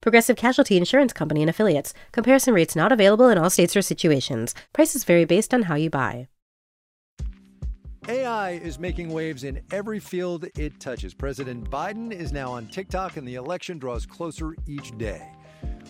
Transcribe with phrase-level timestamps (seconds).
[0.00, 1.94] Progressive Casualty Insurance Company and Affiliates.
[2.12, 4.54] Comparison rates not available in all states or situations.
[4.72, 6.28] Prices vary based on how you buy.
[8.08, 11.12] AI is making waves in every field it touches.
[11.12, 15.28] President Biden is now on TikTok, and the election draws closer each day.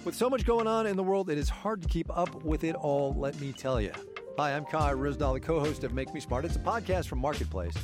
[0.02, 2.64] With so much going on in the world, it is hard to keep up with
[2.64, 3.92] it all, let me tell you.
[4.38, 6.44] Hi, I'm Kai Ryssdal, the co host of Make Me Smart.
[6.44, 7.74] It's a podcast from Marketplace.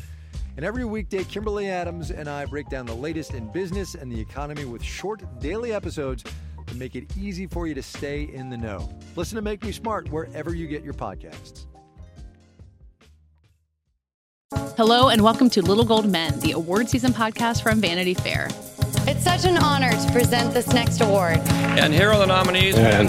[0.54, 4.20] And every weekday, Kimberly Adams and I break down the latest in business and the
[4.20, 6.24] economy with short daily episodes
[6.66, 8.92] to make it easy for you to stay in the know.
[9.16, 11.64] Listen to Make Me Smart wherever you get your podcasts.
[14.76, 18.48] Hello, and welcome to Little Gold Men, the award season podcast from Vanity Fair.
[19.06, 21.38] It's such an honor to present this next award.
[21.48, 22.76] And here are the nominees.
[22.76, 23.08] And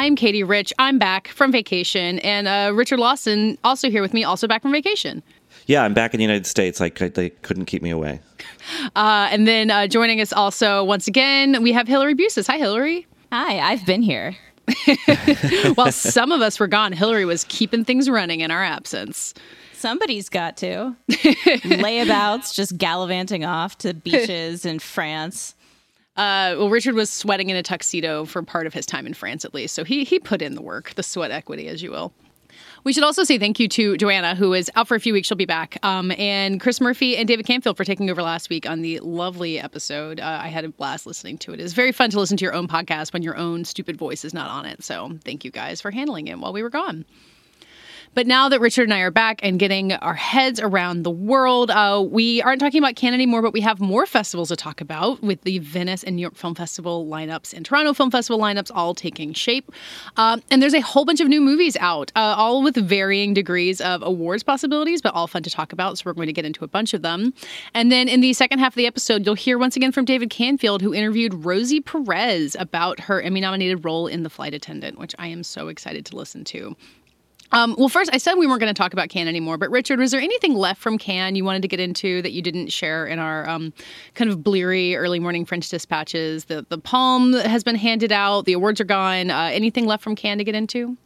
[0.00, 0.72] I'm Katie Rich.
[0.78, 4.72] I'm back from vacation, and uh, Richard Lawson also here with me, also back from
[4.72, 5.22] vacation.
[5.66, 6.80] Yeah, I'm back in the United States.
[6.80, 8.22] Like they couldn't keep me away.
[8.96, 12.46] Uh, and then uh, joining us also once again, we have Hillary Busis.
[12.46, 13.06] Hi, Hillary.
[13.30, 14.34] Hi, I've been here.
[15.74, 19.34] While some of us were gone, Hillary was keeping things running in our absence.
[19.74, 20.96] Somebody's got to.
[21.10, 25.54] Layabouts, just gallivanting off to beaches in France.
[26.16, 29.44] Uh, well, Richard was sweating in a tuxedo for part of his time in France,
[29.44, 29.74] at least.
[29.74, 32.12] So he he put in the work, the sweat equity, as you will.
[32.84, 35.28] We should also say thank you to Joanna, who is out for a few weeks.
[35.28, 35.78] She'll be back.
[35.84, 39.58] Um, and Chris Murphy and David Canfield for taking over last week on the lovely
[39.60, 40.18] episode.
[40.20, 41.60] Uh, I had a blast listening to it.
[41.60, 44.34] It's very fun to listen to your own podcast when your own stupid voice is
[44.34, 44.82] not on it.
[44.82, 47.04] So thank you guys for handling it while we were gone.
[48.12, 51.70] But now that Richard and I are back and getting our heads around the world,
[51.70, 55.22] uh, we aren't talking about Cannes anymore, but we have more festivals to talk about
[55.22, 58.94] with the Venice and New York Film Festival lineups and Toronto Film Festival lineups all
[58.94, 59.70] taking shape.
[60.16, 63.80] Um, and there's a whole bunch of new movies out, uh, all with varying degrees
[63.80, 65.98] of awards possibilities, but all fun to talk about.
[65.98, 67.32] So we're going to get into a bunch of them.
[67.74, 70.30] And then in the second half of the episode, you'll hear once again from David
[70.30, 75.14] Canfield, who interviewed Rosie Perez about her Emmy nominated role in The Flight Attendant, which
[75.16, 76.76] I am so excited to listen to.
[77.52, 79.98] Um, well, first, I said we weren't going to talk about Cannes anymore, but Richard,
[79.98, 83.06] was there anything left from Cannes you wanted to get into that you didn't share
[83.06, 83.72] in our um,
[84.14, 86.44] kind of bleary early morning French dispatches?
[86.44, 89.30] The the palm has been handed out, the awards are gone.
[89.30, 90.96] Uh, anything left from Cannes to get into?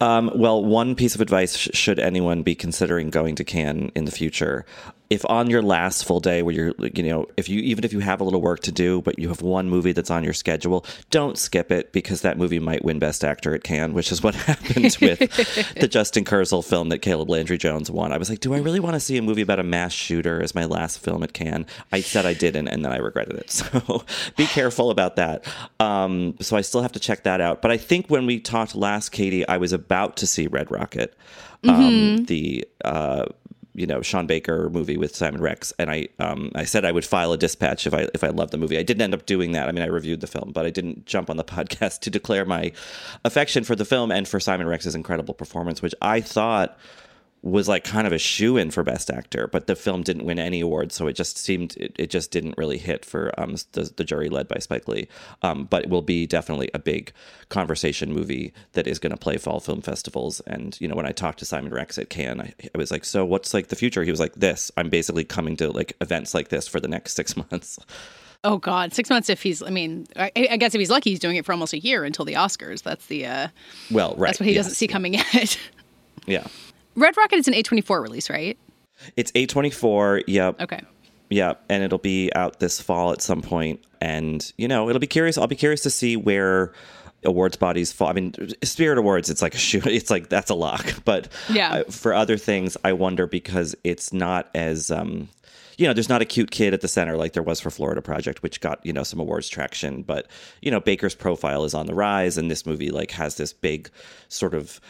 [0.00, 4.04] Um, well, one piece of advice sh- should anyone be considering going to Cannes in
[4.04, 4.66] the future
[5.10, 8.00] if on your last full day where you're you know if you even if you
[8.00, 10.84] have a little work to do but you have one movie that's on your schedule
[11.10, 14.34] don't skip it because that movie might win best actor at Cannes which is what
[14.34, 15.18] happened with
[15.80, 18.12] the Justin Kurzel film that Caleb Landry Jones won.
[18.12, 20.42] I was like do I really want to see a movie about a mass shooter
[20.42, 21.66] as my last film at Cannes?
[21.92, 23.44] I said I didn't and then I regretted it.
[23.64, 24.04] So
[24.36, 25.44] be careful about that.
[25.78, 27.62] Um, so I still have to check that out.
[27.62, 31.14] But I think when we talked last Katie I was about to see Red Rocket
[31.68, 32.24] um, mm-hmm.
[32.24, 33.26] the uh,
[33.74, 37.04] you know Sean Baker movie with Simon Rex, and I um, I said I would
[37.04, 38.78] file a dispatch if I if I loved the movie.
[38.78, 39.68] I didn't end up doing that.
[39.68, 42.44] I mean, I reviewed the film, but I didn't jump on the podcast to declare
[42.44, 42.72] my
[43.24, 46.78] affection for the film and for Simon Rex's incredible performance, which I thought
[47.44, 50.38] was like kind of a shoe in for best actor, but the film didn't win
[50.38, 53.92] any awards, so it just seemed it, it just didn't really hit for um, the,
[53.96, 55.08] the jury led by Spike Lee.
[55.42, 57.12] Um, but it will be definitely a big
[57.50, 60.40] conversation movie that is going to play fall film festivals.
[60.46, 63.04] And you know, when I talked to Simon Rex at Cannes, I, I was like,
[63.04, 64.72] "So what's like the future?" He was like, "This.
[64.78, 67.78] I'm basically coming to like events like this for the next six months."
[68.42, 69.28] Oh God, six months.
[69.28, 71.72] If he's, I mean, I, I, guess if he's lucky, he's doing it for almost
[71.72, 72.82] a year until the Oscars.
[72.82, 73.48] That's the uh,
[73.90, 74.28] well, right.
[74.28, 74.64] That's what he yes.
[74.64, 75.58] doesn't see coming yet.
[76.26, 76.46] yeah.
[76.96, 78.58] Red Rocket is an A24 release, right?
[79.16, 80.24] It's A24.
[80.26, 80.60] Yep.
[80.60, 80.80] Okay.
[81.30, 85.06] Yeah, and it'll be out this fall at some point, and you know it'll be
[85.06, 85.38] curious.
[85.38, 86.72] I'll be curious to see where
[87.24, 88.08] awards bodies fall.
[88.08, 89.80] I mean, Spirit Awards, it's like a shoe.
[89.86, 90.86] It's like that's a lock.
[91.04, 95.28] But yeah, uh, for other things, I wonder because it's not as um,
[95.78, 98.02] you know, there's not a cute kid at the center like there was for Florida
[98.02, 100.02] Project, which got you know some awards traction.
[100.02, 100.28] But
[100.62, 103.90] you know, Baker's profile is on the rise, and this movie like has this big
[104.28, 104.80] sort of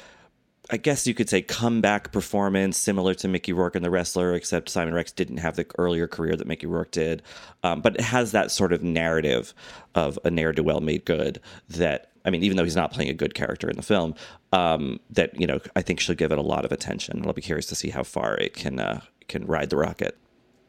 [0.70, 4.70] I guess you could say comeback performance similar to Mickey Rourke and The Wrestler, except
[4.70, 7.22] Simon Rex didn't have the earlier career that Mickey Rourke did.
[7.62, 9.52] Um, but it has that sort of narrative
[9.94, 11.38] of a ne'er do well made good
[11.68, 14.14] that, I mean, even though he's not playing a good character in the film,
[14.52, 17.22] um, that, you know, I think she'll give it a lot of attention.
[17.26, 20.16] I'll be curious to see how far it can, uh, can ride the rocket.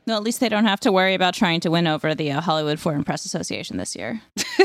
[0.07, 2.41] No, at least they don't have to worry about trying to win over the uh,
[2.41, 4.21] Hollywood Foreign Press Association this year.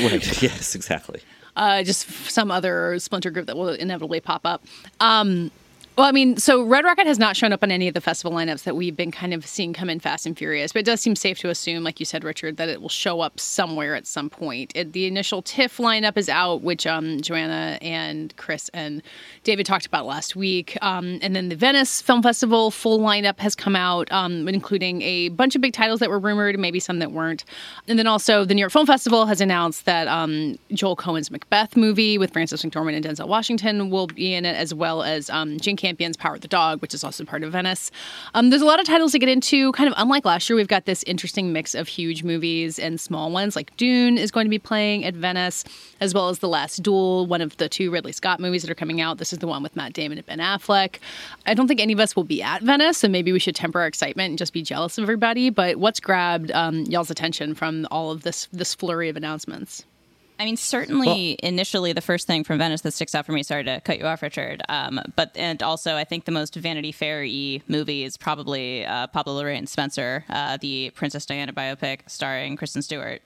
[0.00, 0.42] right.
[0.42, 1.22] Yes, exactly
[1.56, 4.64] uh, just some other splinter group that will inevitably pop up.
[5.00, 5.50] Um,
[5.96, 8.36] well, I mean, so Red Rocket has not shown up on any of the festival
[8.36, 11.00] lineups that we've been kind of seeing come in Fast and Furious, but it does
[11.00, 14.06] seem safe to assume, like you said, Richard, that it will show up somewhere at
[14.06, 14.72] some point.
[14.74, 19.02] It, the initial TIFF lineup is out, which um, Joanna and Chris and
[19.42, 20.76] David talked about last week.
[20.82, 25.30] Um, and then the Venice Film Festival full lineup has come out, um, including a
[25.30, 27.46] bunch of big titles that were rumored, maybe some that weren't.
[27.88, 31.74] And then also the New York Film Festival has announced that um, Joel Coen's Macbeth
[31.74, 35.58] movie with Frances McDormand and Denzel Washington will be in it, as well as um,
[35.58, 37.92] Jane Campion's Power the Dog, which is also part of Venice.
[38.34, 39.70] Um, there's a lot of titles to get into.
[39.70, 43.30] Kind of unlike last year, we've got this interesting mix of huge movies and small
[43.30, 43.54] ones.
[43.54, 45.62] Like Dune is going to be playing at Venice,
[46.00, 48.74] as well as The Last Duel, one of the two Ridley Scott movies that are
[48.74, 49.18] coming out.
[49.18, 50.98] This is the one with Matt Damon and Ben Affleck.
[51.46, 53.78] I don't think any of us will be at Venice, so maybe we should temper
[53.78, 55.50] our excitement and just be jealous of everybody.
[55.50, 59.84] But what's grabbed um, y'all's attention from all of this this flurry of announcements?
[60.38, 63.42] I mean, certainly well, initially the first thing from Venice that sticks out for me.
[63.42, 64.62] Sorry to cut you off, Richard.
[64.68, 69.06] Um, but and also I think the most Vanity Fair y movie is probably uh,
[69.08, 73.22] Pablo Larraín Spencer, uh, the Princess Diana biopic starring Kristen Stewart.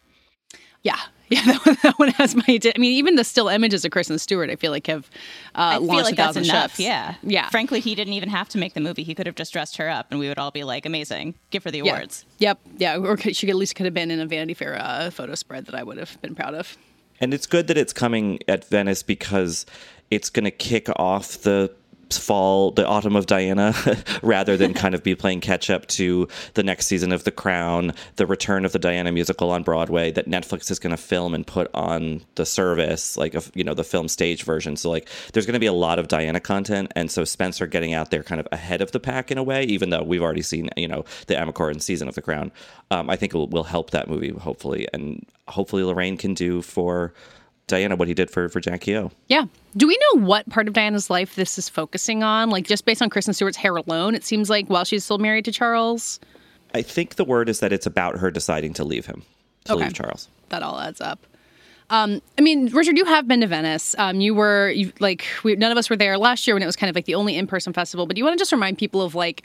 [0.83, 0.97] Yeah,
[1.29, 2.43] yeah, that one, that one has my.
[2.49, 5.11] I mean, even the still images of Kristen Stewart, I feel like have
[5.55, 6.71] uh, I launched feel like a thousand that's enough.
[6.73, 6.81] ships.
[6.81, 7.49] Yeah, yeah.
[7.51, 9.03] Frankly, he didn't even have to make the movie.
[9.03, 11.35] He could have just dressed her up, and we would all be like, "Amazing!
[11.51, 11.97] Give her the Yeah.
[11.97, 12.97] awards." Yep, yeah.
[12.97, 15.67] Or could- she at least could have been in a Vanity Fair uh, photo spread
[15.67, 16.79] that I would have been proud of.
[17.21, 19.67] And it's good that it's coming at Venice because
[20.11, 21.73] it's going to kick off the
[22.19, 23.75] fall, the autumn of Diana,
[24.23, 27.93] rather than kind of be playing catch up to the next season of The Crown,
[28.17, 31.47] the return of the Diana musical on Broadway that Netflix is going to film and
[31.47, 34.77] put on the service, like a, you know the film stage version.
[34.77, 37.95] So like, there's going to be a lot of Diana content, and so Spencer getting
[37.95, 40.43] out there kind of ahead of the pack in a way, even though we've already
[40.43, 42.53] seen you know the Emma Corrin season of The Crown.
[42.91, 46.63] Um, I think it will, will help that movie hopefully, and hopefully Larraín can do
[46.63, 47.13] for.
[47.71, 49.11] Diana, what he did for for Jackie O.
[49.29, 49.47] Yeah.
[49.77, 52.51] Do we know what part of Diana's life this is focusing on?
[52.51, 55.45] Like, just based on Kristen Stewart's hair alone, it seems like while she's still married
[55.47, 56.21] to Charles.
[56.75, 59.23] I think the word is that it's about her deciding to leave him,
[59.65, 59.85] to Okay.
[59.85, 60.29] leave Charles.
[60.51, 61.27] That all adds up.
[61.91, 63.97] Um, I mean, Richard, you have been to Venice.
[63.99, 66.67] Um, you were you, like, we, none of us were there last year when it
[66.67, 68.07] was kind of like the only in-person festival.
[68.07, 69.43] But do you want to just remind people of like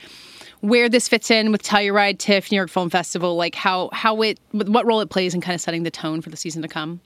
[0.62, 4.40] where this fits in with Telluride, TIFF, New York Film Festival, like how how it
[4.52, 7.00] what role it plays in kind of setting the tone for the season to come?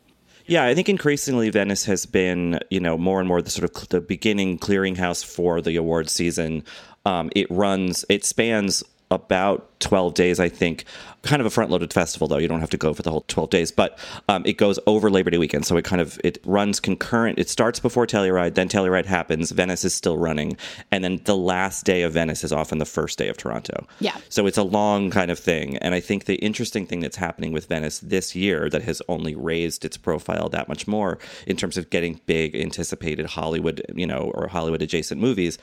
[0.49, 3.89] Yeah, I think increasingly Venice has been, you know, more and more the sort of
[3.89, 6.63] the beginning clearinghouse for the award season.
[7.05, 10.85] Um, it runs, it spans about 12 days, I think.
[11.21, 12.37] Kind of a front loaded festival, though.
[12.37, 13.99] You don't have to go for the whole 12 days, but
[14.29, 15.65] um, it goes over Labor Day weekend.
[15.65, 17.39] So it kind of it runs concurrent.
[17.39, 19.51] It starts before Telluride, then Telluride happens.
[19.51, 20.55] Venice is still running.
[20.91, 23.85] And then the last day of Venice is often the first day of Toronto.
[23.99, 24.15] Yeah.
[24.29, 25.77] So it's a long kind of thing.
[25.77, 29.35] And I think the interesting thing that's happening with Venice this year that has only
[29.35, 34.31] raised its profile that much more in terms of getting big, anticipated Hollywood, you know,
[34.33, 35.57] or Hollywood adjacent movies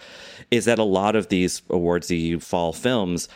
[0.51, 3.29] is that a lot of these awardsy fall films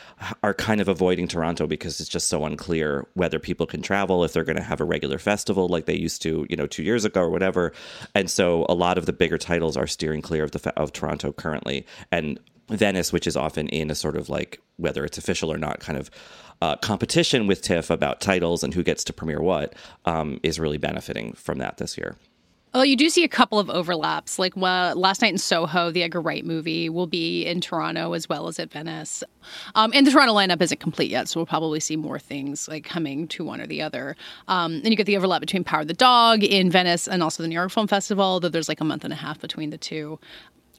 [0.43, 4.33] are kind of avoiding Toronto because it's just so unclear whether people can travel, if
[4.33, 7.05] they're going to have a regular festival like they used to, you know, two years
[7.05, 7.73] ago or whatever.
[8.15, 11.33] And so a lot of the bigger titles are steering clear of the of Toronto
[11.33, 11.87] currently.
[12.11, 12.39] And
[12.69, 15.99] Venice, which is often in a sort of like whether it's official or not, kind
[15.99, 16.11] of
[16.63, 19.75] uh, competition with TIFF about titles and who gets to premiere what,
[20.05, 22.17] um, is really benefiting from that this year.
[22.73, 24.39] Well, you do see a couple of overlaps.
[24.39, 28.29] Like well, last night in Soho, the Edgar Wright movie will be in Toronto as
[28.29, 29.25] well as at Venice.
[29.75, 32.85] Um, and the Toronto lineup isn't complete yet, so we'll probably see more things like
[32.85, 34.17] coming to one or the other.
[34.47, 37.43] Um, and you get the overlap between Power of the Dog in Venice and also
[37.43, 39.79] the New York Film Festival, though there's like a month and a half between the
[39.79, 40.21] two.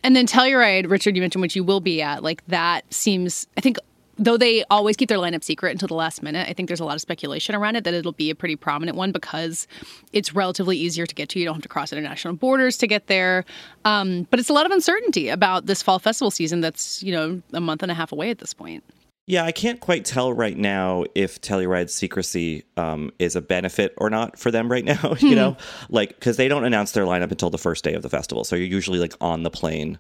[0.04, 2.24] And then Telluride, Richard, you mentioned which you will be at.
[2.24, 3.78] Like that seems, I think,
[4.22, 6.48] though they always keep their lineup secret until the last minute.
[6.48, 8.96] I think there's a lot of speculation around it that it'll be a pretty prominent
[8.96, 9.68] one because
[10.14, 11.40] it's relatively easier to get to.
[11.40, 13.44] You don't have to cross international borders to get there.
[13.84, 16.62] Um, but it's a lot of uncertainty about this fall festival season.
[16.62, 18.84] That's you know a month and a half away at this point.
[19.26, 24.10] Yeah, I can't quite tell right now if Telluride's secrecy um, is a benefit or
[24.10, 25.16] not for them right now.
[25.20, 25.58] you know,
[25.90, 28.56] like because they don't announce their lineup until the first day of the festival, so
[28.56, 29.98] you're usually like on the plane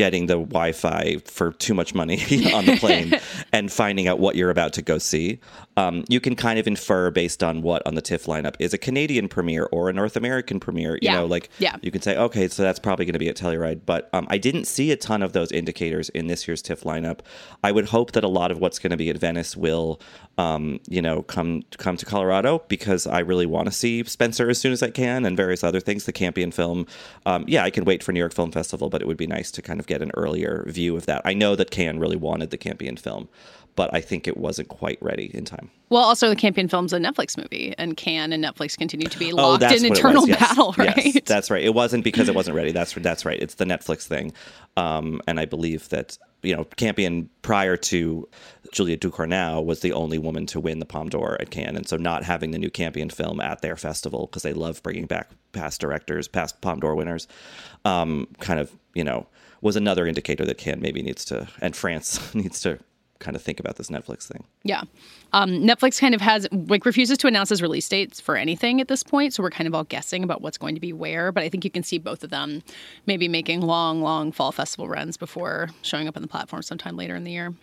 [0.00, 2.16] getting the Wi-Fi for too much money
[2.54, 3.12] on the plane
[3.52, 5.38] and finding out what you're about to go see.
[5.76, 8.78] Um, you can kind of infer based on what on the TIFF lineup is a
[8.78, 10.94] Canadian premiere or a North American premiere.
[10.94, 11.16] You Yeah.
[11.16, 11.76] know, like Yeah.
[11.82, 13.80] you can say, okay, so that's probably going to be at Telluride.
[13.84, 17.20] But um, I didn't see a ton of those indicators in this year's TIFF lineup.
[17.62, 20.00] I would hope that a lot of what's going to be at Venice will,
[20.40, 24.58] um, you know, come come to Colorado because I really want to see Spencer as
[24.58, 26.04] soon as I can and various other things.
[26.06, 26.86] The Campion film,
[27.26, 29.50] um, yeah, I can wait for New York Film Festival, but it would be nice
[29.52, 31.20] to kind of get an earlier view of that.
[31.26, 33.28] I know that Cannes really wanted the Campion film,
[33.76, 35.70] but I think it wasn't quite ready in time.
[35.90, 39.32] Well, also the Campion Film's a Netflix movie, and Cannes and Netflix continue to be
[39.34, 40.26] Oh, locked that's in eternal.
[40.26, 40.40] Yes.
[40.40, 40.96] battle, right?
[41.04, 41.62] Yes, that's right.
[41.62, 42.72] It wasn't because it wasn't ready.
[42.72, 43.40] That's that's right.
[43.42, 44.32] It's the Netflix thing,
[44.78, 48.28] um, and I believe that you know Campion prior to
[48.72, 51.96] Julia Ducournau was the only woman to win the Palme d'Or at Cannes, and so
[51.96, 55.80] not having the new Campion film at their festival because they love bringing back past
[55.80, 57.26] directors, past Palme d'Or winners,
[57.84, 59.26] um, kind of you know
[59.60, 62.78] was another indicator that Cannes maybe needs to and France needs to
[63.20, 64.44] kind of think about this Netflix thing.
[64.64, 64.82] Yeah.
[65.32, 68.88] Um, Netflix kind of has like refuses to announce his release dates for anything at
[68.88, 71.30] this point, so we're kind of all guessing about what's going to be where.
[71.30, 72.62] But I think you can see both of them
[73.06, 77.14] maybe making long, long fall festival runs before showing up on the platform sometime later
[77.14, 77.54] in the year.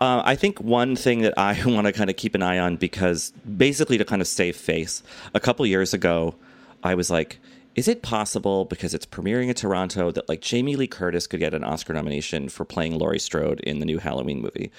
[0.00, 2.76] Uh, I think one thing that I want to kind of keep an eye on
[2.76, 5.02] because basically to kind of save face,
[5.34, 6.36] a couple years ago,
[6.84, 7.40] I was like,
[7.78, 11.54] is it possible because it's premiering in Toronto that like Jamie Lee Curtis could get
[11.54, 14.72] an Oscar nomination for playing Laurie Strode in the new Halloween movie?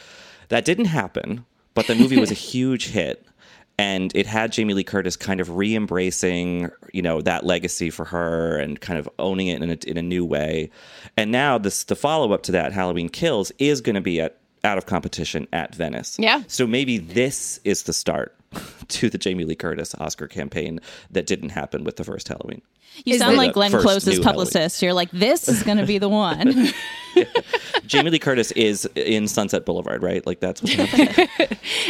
[0.50, 3.26] That didn't happen, but the movie was a huge hit.
[3.78, 8.58] And it had Jamie Lee Curtis kind of re-embracing, you know, that legacy for her
[8.58, 10.70] and kind of owning it in a, in a new way.
[11.16, 14.78] And now this the follow-up to that, Halloween Kills, is going to be at out
[14.78, 16.18] of competition at Venice.
[16.20, 16.44] Yeah.
[16.48, 18.36] So maybe this is the start
[18.88, 20.80] to the Jamie Lee Curtis Oscar campaign
[21.12, 22.62] that didn't happen with the first Halloween.
[23.06, 24.82] You Is sound like Glenn Close's new publicist.
[24.82, 26.70] You're like, this is going to be the one.
[27.86, 30.26] Jamie Lee Curtis is in Sunset Boulevard, right?
[30.26, 31.28] Like that's what's happening.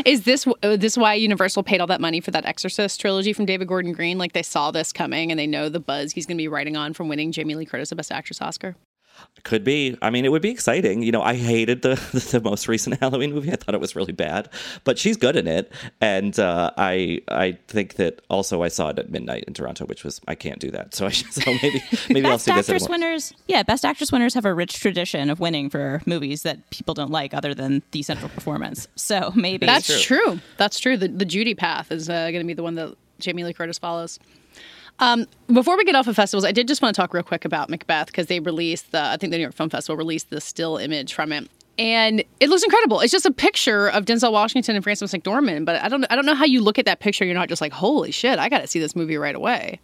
[0.05, 3.45] Is this uh, this why Universal paid all that money for that Exorcist trilogy from
[3.45, 4.17] David Gordon Green?
[4.17, 6.77] Like they saw this coming and they know the buzz he's going to be riding
[6.77, 8.75] on from winning Jamie Lee Curtis a Best Actress Oscar.
[9.43, 9.97] Could be.
[10.01, 11.01] I mean, it would be exciting.
[11.01, 11.95] You know, I hated the
[12.31, 13.51] the most recent Halloween movie.
[13.51, 14.49] I thought it was really bad,
[14.83, 15.71] but she's good in it,
[16.01, 20.03] and uh, I I think that also I saw it at midnight in Toronto, which
[20.03, 20.93] was I can't do that.
[20.99, 22.69] So I so maybe maybe I'll Best see this.
[22.69, 26.43] at actress winners, yeah, best actress winners have a rich tradition of winning for movies
[26.43, 28.89] that people don't like, other than the central performance.
[28.97, 30.41] So maybe That's true.
[30.57, 30.97] That's true.
[30.97, 33.79] The the Judy path is uh, going to be the one that Jamie Lee Curtis
[33.79, 34.19] follows.
[34.99, 37.45] Um, before we get off of festivals, I did just want to talk real quick
[37.45, 40.41] about Macbeth because they released the I think the New York Film Festival released the
[40.41, 41.49] still image from it.
[41.77, 42.99] And it looks incredible.
[42.99, 46.25] It's just a picture of Denzel Washington and Frances McDormand, but I don't I don't
[46.25, 47.23] know how you look at that picture.
[47.23, 49.79] You're not just like, holy shit, I got to see this movie right away.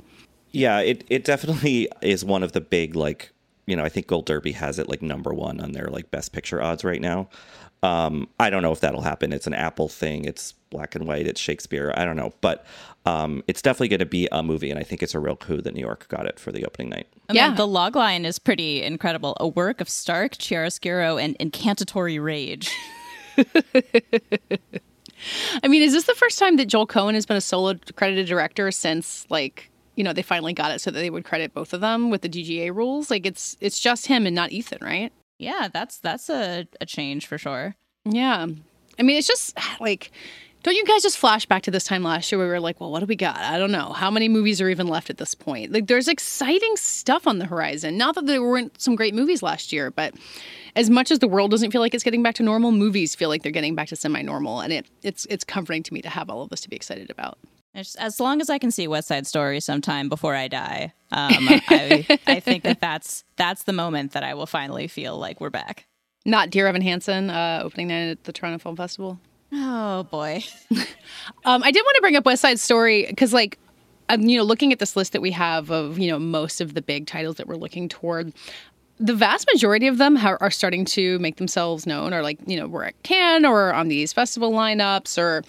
[0.51, 3.31] Yeah, it it definitely is one of the big like
[3.65, 6.33] you know I think Gold Derby has it like number one on their like best
[6.33, 7.29] picture odds right now.
[7.85, 9.31] Um, I don't know if that'll happen.
[9.31, 10.25] It's an Apple thing.
[10.25, 11.27] It's black and white.
[11.27, 11.93] It's Shakespeare.
[11.95, 12.65] I don't know, but
[13.05, 15.61] um, it's definitely going to be a movie, and I think it's a real coup
[15.61, 17.07] that New York got it for the opening night.
[17.29, 17.53] And yeah.
[17.53, 19.37] the log line is pretty incredible.
[19.39, 22.71] A work of stark chiaroscuro and incantatory rage.
[25.63, 28.25] I mean, is this the first time that Joel Coen has been a solo credited
[28.25, 31.71] director since like you know they finally got it so that they would credit both
[31.71, 33.11] of them with the DGA rules?
[33.11, 35.13] Like it's it's just him and not Ethan, right?
[35.37, 37.75] Yeah, that's that's a, a change for sure.
[38.05, 38.47] Yeah,
[38.99, 40.11] I mean, it's just like.
[40.63, 42.81] Don't you guys just flash back to this time last year where we were like,
[42.81, 43.37] well, what do we got?
[43.37, 43.93] I don't know.
[43.93, 45.71] How many movies are even left at this point?
[45.71, 47.99] Like, there's exciting stuff on the horizon.
[47.99, 50.15] Not that there weren't some great movies last year, but
[50.75, 53.29] as much as the world doesn't feel like it's getting back to normal, movies feel
[53.29, 56.31] like they're getting back to semi-normal, and it it's it's comforting to me to have
[56.31, 57.37] all of this to be excited about.
[57.75, 61.33] As, as long as I can see West Side Story sometime before I die, um,
[61.67, 65.49] I, I think that that's that's the moment that I will finally feel like we're
[65.49, 65.85] back.
[66.25, 69.19] Not Dear Evan Hansen uh, opening night at the Toronto Film Festival.
[69.51, 70.41] Oh boy.
[71.45, 73.59] um, I did want to bring up West Side Story because, like,
[74.07, 76.75] I'm you know looking at this list that we have of you know most of
[76.75, 78.31] the big titles that we're looking toward.
[78.97, 82.67] The vast majority of them are starting to make themselves known, or like you know
[82.67, 85.43] we're at Cannes or on these festival lineups, or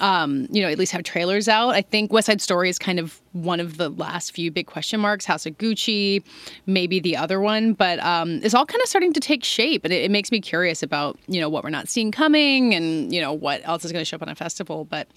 [0.00, 1.70] um, you know at least have trailers out.
[1.70, 5.00] I think West Side Story is kind of one of the last few big question
[5.00, 5.24] marks.
[5.24, 6.22] House of Gucci,
[6.66, 9.92] maybe the other one, but um, it's all kind of starting to take shape, and
[9.92, 13.20] it, it makes me curious about you know what we're not seeing coming, and you
[13.20, 15.08] know what else is going to show up on a festival, but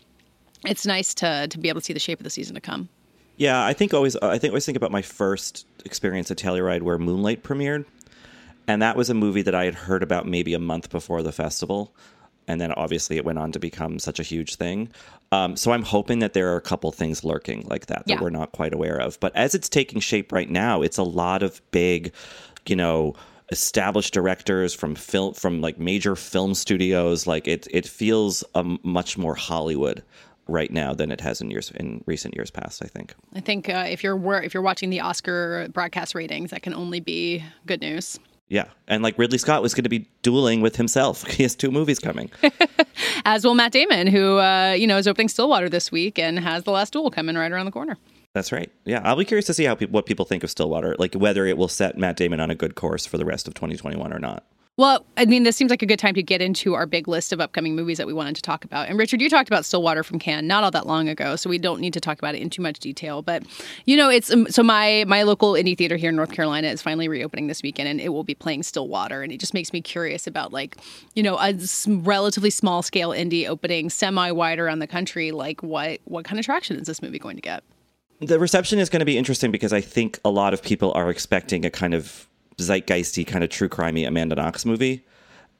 [0.65, 2.89] it's nice to to be able to see the shape of the season to come.
[3.37, 6.97] Yeah, I think always I think always think about my first experience at Telluride where
[6.97, 7.85] Moonlight premiered,
[8.67, 11.31] and that was a movie that I had heard about maybe a month before the
[11.31, 11.93] festival,
[12.51, 14.89] and then obviously it went on to become such a huge thing.
[15.31, 18.21] Um, so I'm hoping that there are a couple things lurking like that that Yeah.
[18.21, 19.19] we're not quite aware of.
[19.19, 22.11] But as it's taking shape right now, it's a lot of big,
[22.67, 23.15] you know.
[23.51, 27.27] established directors from film from like major film studios.
[27.27, 30.03] Like it it feels um, much more Hollywood
[30.47, 32.81] right now than it has in years in recent years past.
[32.81, 33.13] I think.
[33.35, 34.17] I think uh, if you're
[34.47, 38.19] if you're watching the Oscar broadcast ratings, that can only be good news.
[38.51, 41.23] Yeah, and like Ridley Scott was going to be dueling with himself.
[41.31, 42.29] He has two movies coming.
[43.25, 46.65] As will Matt Damon, who uh, you know is opening Stillwater this week and has
[46.65, 47.97] the last duel coming right around the corner.
[48.33, 48.69] That's right.
[48.83, 51.45] Yeah, I'll be curious to see how people, what people think of Stillwater, like whether
[51.45, 54.19] it will set Matt Damon on a good course for the rest of 2021 or
[54.19, 54.45] not.
[54.81, 57.31] Well, I mean, this seems like a good time to get into our big list
[57.31, 58.89] of upcoming movies that we wanted to talk about.
[58.89, 61.59] And Richard, you talked about Stillwater from Cannes not all that long ago, so we
[61.59, 63.21] don't need to talk about it in too much detail.
[63.21, 63.43] But
[63.85, 66.81] you know, it's um, so my my local indie theater here in North Carolina is
[66.81, 69.81] finally reopening this weekend, and it will be playing Stillwater, and it just makes me
[69.81, 70.77] curious about like
[71.13, 71.53] you know a
[71.85, 75.29] relatively small scale indie opening semi wide around the country.
[75.29, 77.63] Like what what kind of traction is this movie going to get?
[78.19, 81.11] The reception is going to be interesting because I think a lot of people are
[81.11, 82.27] expecting a kind of
[82.61, 85.05] zeitgeisty kind of true crimey Amanda Knox movie,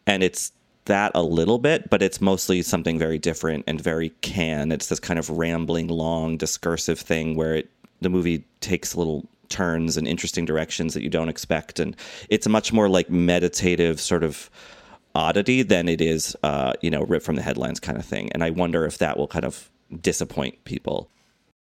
[0.06, 0.52] and it's
[0.86, 4.72] that a little bit, but it's mostly something very different and very Cannes.
[4.72, 7.70] It's this kind of rambling, long, discursive thing where it,
[8.02, 11.96] the movie takes little turns and interesting directions that you don't expect, and
[12.30, 14.50] it's a much more like meditative sort of
[15.14, 18.32] oddity than it is, uh, you know, rip from the headlines kind of thing.
[18.32, 19.70] And I wonder if that will kind of
[20.02, 21.10] disappoint people.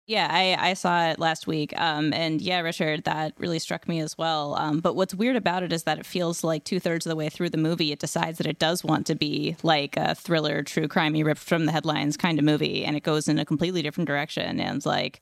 [0.08, 1.74] Yeah, I, I saw it last week.
[1.79, 4.55] Um, and yeah, Richard, that really struck me as well.
[4.55, 7.15] Um, but what's weird about it is that it feels like two thirds of the
[7.15, 10.63] way through the movie, it decides that it does want to be like a thriller,
[10.63, 12.84] true crimey, ripped from the headlines kind of movie.
[12.84, 14.60] And it goes in a completely different direction.
[14.60, 15.22] And like,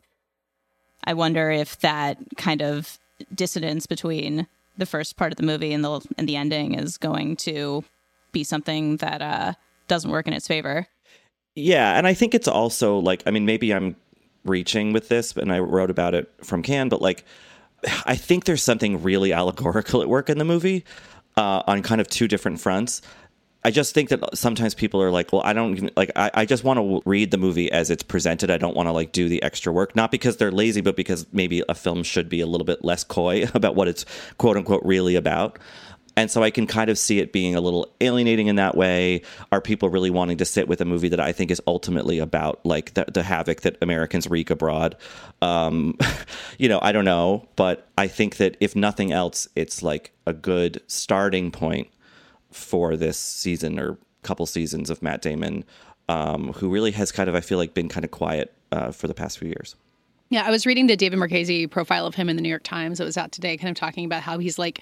[1.03, 2.98] I wonder if that kind of
[3.36, 7.36] dissonance between the first part of the movie and the and the ending is going
[7.36, 7.83] to
[8.31, 9.53] be something that uh,
[9.88, 10.88] doesn't work in its favor.
[11.55, 13.95] Yeah, and I think it's also like I mean maybe I'm
[14.46, 17.24] reaching with this, and I wrote about it from Cannes, but like,
[18.05, 20.84] I think there's something really allegorical at work in the movie
[21.38, 23.01] uh, on kind of two different fronts.
[23.63, 26.46] I just think that sometimes people are like, well, I don't even, like, I, I
[26.46, 28.50] just want to read the movie as it's presented.
[28.50, 31.25] I don't want to like do the extra work, not because they're lazy, but because
[31.34, 34.05] maybe a film should be a little bit less coy about what it's
[34.38, 35.60] quote unquote really about.
[36.19, 39.21] And so I can kind of see it being a little alienating in that way.
[39.53, 42.59] Are people really wanting to sit with a movie that I think is ultimately about
[42.65, 44.98] like the, the havoc that Americans wreak abroad?
[45.41, 45.98] Um,
[46.57, 50.33] you know, I don't know, but I think that if nothing else, it's like a
[50.33, 51.87] good starting point
[52.51, 55.63] for this season or couple seasons of Matt Damon,
[56.09, 59.07] um, who really has kind of, I feel like, been kind of quiet uh, for
[59.07, 59.77] the past few years.
[60.31, 63.00] Yeah, I was reading the David Marchese profile of him in the New York Times.
[63.00, 64.79] It was out today, kind of talking about how he's like,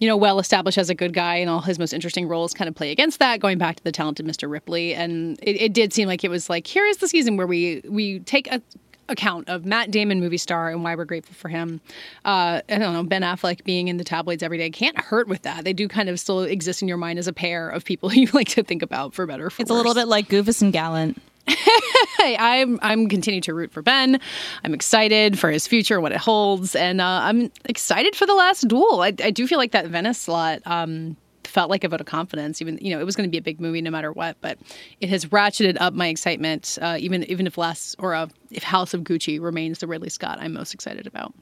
[0.00, 2.68] you know, well established as a good guy, and all his most interesting roles kind
[2.68, 3.40] of play against that.
[3.40, 4.50] Going back to the talented Mr.
[4.50, 7.46] Ripley, and it, it did seem like it was like here is the season where
[7.46, 8.60] we we take a
[9.08, 11.80] account of Matt Damon movie star and why we're grateful for him.
[12.24, 15.42] Uh, I don't know, Ben Affleck being in the tabloids every day can't hurt with
[15.42, 15.64] that.
[15.64, 18.28] They do kind of still exist in your mind as a pair of people you
[18.32, 19.50] like to think about for better.
[19.50, 19.74] For it's worse.
[19.74, 21.20] a little bit like Goofus and Gallant.
[22.20, 24.20] I'm I'm continuing to root for Ben.
[24.64, 28.68] I'm excited for his future, what it holds, and uh, I'm excited for the last
[28.68, 29.02] duel.
[29.02, 32.60] I, I do feel like that Venice slot um, felt like a vote of confidence.
[32.62, 34.58] Even you know it was going to be a big movie no matter what, but
[35.00, 36.78] it has ratcheted up my excitement.
[36.80, 40.38] Uh, even even if last or uh, if House of Gucci remains the Ridley Scott
[40.40, 41.34] I'm most excited about.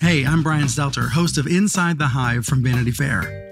[0.00, 3.51] Hey, I'm Brian Stelter, host of Inside the Hive from Vanity Fair.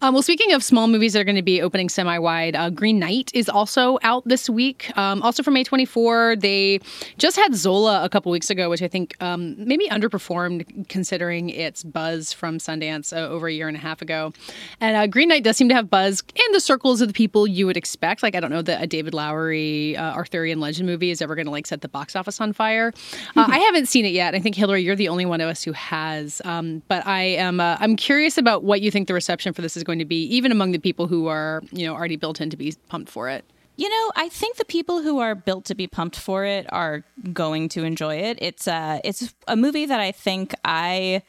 [0.00, 3.00] Um, well, speaking of small movies that are going to be opening semi-wide, uh, Green
[3.00, 4.96] Knight is also out this week.
[4.96, 6.78] Um, also from A24, they
[7.16, 11.82] just had Zola a couple weeks ago, which I think um, maybe underperformed considering its
[11.82, 14.32] buzz from Sundance uh, over a year and a half ago.
[14.80, 17.48] And uh, Green Knight does seem to have buzz in the circles of the people
[17.48, 18.22] you would expect.
[18.22, 21.46] Like I don't know that a David Lowery uh, Arthurian legend movie is ever going
[21.46, 22.92] to like set the box office on fire.
[23.34, 24.36] Uh, I haven't seen it yet.
[24.36, 26.40] I think Hillary, you're the only one of us who has.
[26.44, 29.76] Um, but I am uh, I'm curious about what you think the reception for this
[29.76, 32.50] is going to be, even among the people who are you know already built in
[32.50, 33.44] to be pumped for it.
[33.76, 37.04] You know, I think the people who are built to be pumped for it are
[37.32, 38.38] going to enjoy it.
[38.40, 41.22] It's uh it's a movie that I think I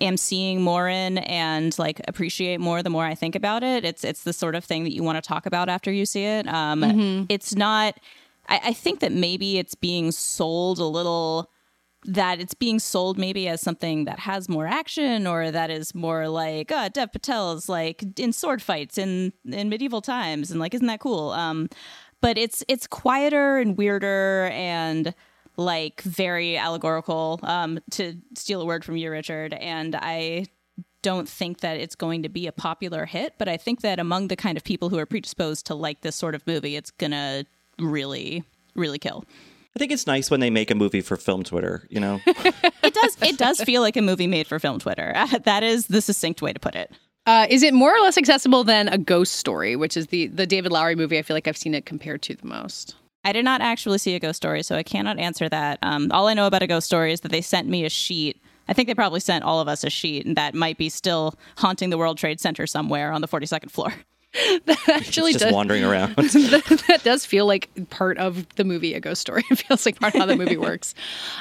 [0.00, 3.84] am seeing more in and like appreciate more the more I think about it.
[3.84, 6.24] It's it's the sort of thing that you want to talk about after you see
[6.24, 6.48] it.
[6.48, 7.24] Um mm-hmm.
[7.28, 7.98] it's not
[8.48, 11.50] I, I think that maybe it's being sold a little
[12.04, 16.28] that it's being sold maybe as something that has more action or that is more
[16.28, 20.86] like uh, Dev Patel's like in sword fights in in medieval times and like isn't
[20.86, 21.30] that cool?
[21.30, 21.68] Um,
[22.20, 25.14] but it's it's quieter and weirder and
[25.56, 27.40] like very allegorical.
[27.42, 30.46] Um, to steal a word from you, Richard, and I
[31.02, 34.28] don't think that it's going to be a popular hit, but I think that among
[34.28, 37.44] the kind of people who are predisposed to like this sort of movie, it's gonna
[37.78, 39.24] really really kill.
[39.76, 42.20] I think it's nice when they make a movie for film Twitter, you know?
[42.26, 45.12] it does it does feel like a movie made for film Twitter.
[45.14, 46.90] Uh, that is the succinct way to put it.
[47.26, 50.46] Uh, is it more or less accessible than a Ghost Story, which is the the
[50.46, 51.18] David Lowery movie?
[51.18, 52.96] I feel like I've seen it compared to the most.
[53.24, 55.78] I did not actually see a Ghost Story, so I cannot answer that.
[55.82, 58.40] Um, all I know about a Ghost Story is that they sent me a sheet.
[58.68, 61.34] I think they probably sent all of us a sheet, and that might be still
[61.58, 63.92] haunting the World Trade Center somewhere on the 42nd floor.
[64.66, 66.14] that actually just does, wandering around.
[66.16, 69.42] that, that, does feel like part of the movie A Ghost Story.
[69.50, 70.94] It feels like part of how the movie works.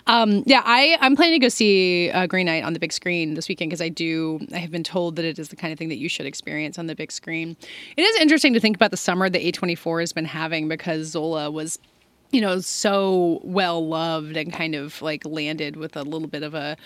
[0.07, 3.33] Um, yeah, I I'm planning to go see uh, Green Knight on the big screen
[3.33, 4.39] this weekend because I do.
[4.53, 6.79] I have been told that it is the kind of thing that you should experience
[6.79, 7.55] on the big screen.
[7.95, 11.51] It is interesting to think about the summer that A24 has been having because Zola
[11.51, 11.79] was
[12.31, 16.53] you know so well loved and kind of like landed with a little bit of
[16.53, 16.77] a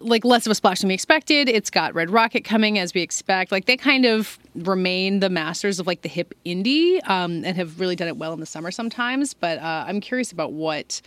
[0.00, 1.48] like less of a splash than we expected.
[1.48, 3.52] It's got Red Rocket coming as we expect.
[3.52, 7.78] Like they kind of remain the masters of like the hip indie um, and have
[7.78, 9.34] really done it well in the summer sometimes.
[9.34, 11.00] But uh, I'm curious about what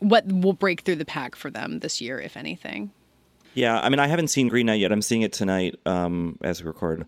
[0.00, 2.90] what will break through the pack for them this year, if anything.
[3.54, 4.92] Yeah, I mean, I haven't seen Green Knight yet.
[4.92, 7.06] I'm seeing it tonight um, as we record.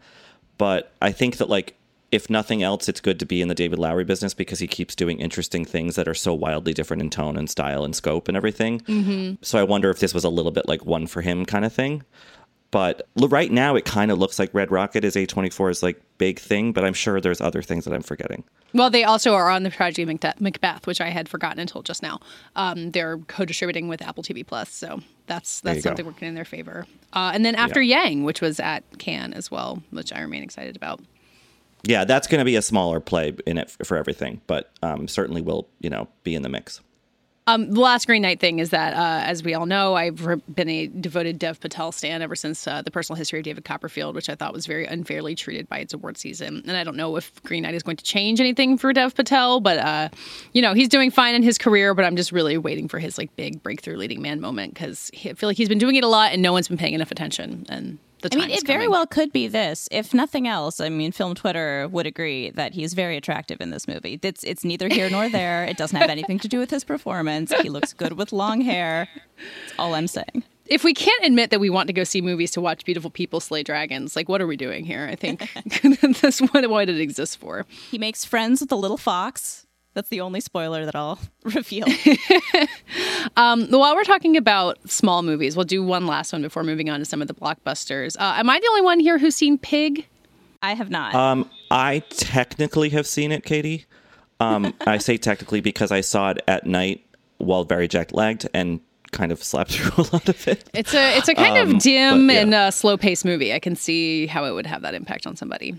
[0.56, 1.77] But I think that like
[2.10, 4.94] if nothing else, it's good to be in the David Lowery business because he keeps
[4.94, 8.36] doing interesting things that are so wildly different in tone and style and scope and
[8.36, 8.80] everything.
[8.80, 9.34] Mm-hmm.
[9.42, 11.72] So I wonder if this was a little bit like one for him kind of
[11.72, 12.02] thing.
[12.70, 16.72] But right now, it kind of looks like Red Rocket is A24's like big thing,
[16.72, 18.44] but I'm sure there's other things that I'm forgetting.
[18.74, 22.02] Well, they also are on the tragedy of Macbeth, which I had forgotten until just
[22.02, 22.20] now.
[22.56, 26.10] Um, they're co-distributing with Apple TV Plus, so that's that's something go.
[26.10, 26.86] working in their favor.
[27.14, 28.04] Uh, and then After yeah.
[28.04, 31.00] Yang, which was at Cannes as well, which I remain excited about
[31.84, 35.40] yeah, that's going to be a smaller play in it for everything, but um, certainly
[35.40, 36.80] will you know be in the mix.
[37.48, 40.22] Um, the last Green Knight thing is that, uh, as we all know, I've
[40.54, 44.14] been a devoted Dev Patel stan ever since uh, the personal history of David Copperfield,
[44.14, 46.62] which I thought was very unfairly treated by its award season.
[46.66, 49.60] And I don't know if Green Knight is going to change anything for Dev Patel,
[49.60, 50.10] but uh,
[50.52, 51.94] you know he's doing fine in his career.
[51.94, 55.32] But I'm just really waiting for his like big breakthrough leading man moment because I
[55.32, 57.64] feel like he's been doing it a lot and no one's been paying enough attention.
[57.70, 59.88] And I mean, it very well could be this.
[59.90, 63.86] If nothing else, I mean, film Twitter would agree that he's very attractive in this
[63.86, 64.18] movie.
[64.22, 65.64] It's it's neither here nor there.
[65.64, 67.52] It doesn't have anything to do with his performance.
[67.60, 69.08] He looks good with long hair.
[69.14, 70.42] That's all I'm saying.
[70.66, 73.40] If we can't admit that we want to go see movies to watch beautiful people
[73.40, 75.08] slay dragons, like what are we doing here?
[75.10, 75.48] I think
[76.20, 77.64] that's what, what it exists for.
[77.90, 79.66] He makes friends with the little fox.
[79.98, 81.84] That's the only spoiler that I'll reveal.
[83.36, 87.00] um, while we're talking about small movies, we'll do one last one before moving on
[87.00, 88.14] to some of the blockbusters.
[88.16, 90.06] Uh, am I the only one here who's seen Pig?
[90.62, 91.16] I have not.
[91.16, 93.86] Um, I technically have seen it, Katie.
[94.38, 97.04] Um, I say technically because I saw it at night
[97.38, 98.78] while very jet lagged and
[99.10, 100.70] kind of slept through a lot of it.
[100.74, 102.40] It's a it's a kind um, of dim but, yeah.
[102.42, 103.52] and uh, slow paced movie.
[103.52, 105.74] I can see how it would have that impact on somebody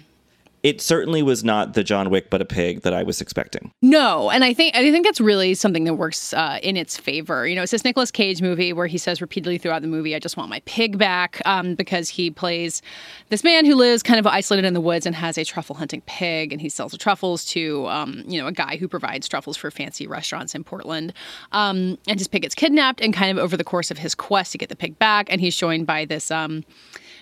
[0.63, 3.71] it certainly was not the John Wick but a pig that I was expecting.
[3.81, 7.47] No, and I think I think that's really something that works uh, in its favor.
[7.47, 10.19] You know, it's this Nicolas Cage movie where he says repeatedly throughout the movie, "I
[10.19, 12.81] just want my pig back," um, because he plays
[13.29, 16.01] this man who lives kind of isolated in the woods and has a truffle hunting
[16.05, 19.57] pig, and he sells the truffles to um, you know a guy who provides truffles
[19.57, 21.13] for fancy restaurants in Portland.
[21.51, 24.51] Um, and his pig gets kidnapped, and kind of over the course of his quest
[24.51, 26.63] to get the pig back, and he's joined by this um,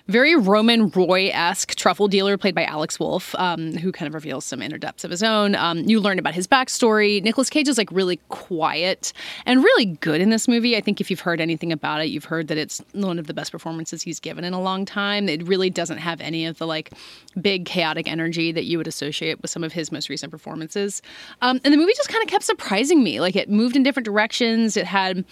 [0.07, 4.45] very Roman Roy esque truffle dealer played by Alex Wolff, um, who kind of reveals
[4.45, 5.55] some inner depths of his own.
[5.55, 7.21] Um, you learn about his backstory.
[7.21, 9.11] Nicolas Cage is like really quiet
[9.45, 10.77] and really good in this movie.
[10.77, 13.33] I think if you've heard anything about it, you've heard that it's one of the
[13.33, 15.27] best performances he's given in a long time.
[15.27, 16.91] It really doesn't have any of the like
[17.41, 21.01] big chaotic energy that you would associate with some of his most recent performances.
[21.41, 23.19] Um, and the movie just kind of kept surprising me.
[23.19, 24.77] Like it moved in different directions.
[24.77, 25.25] It had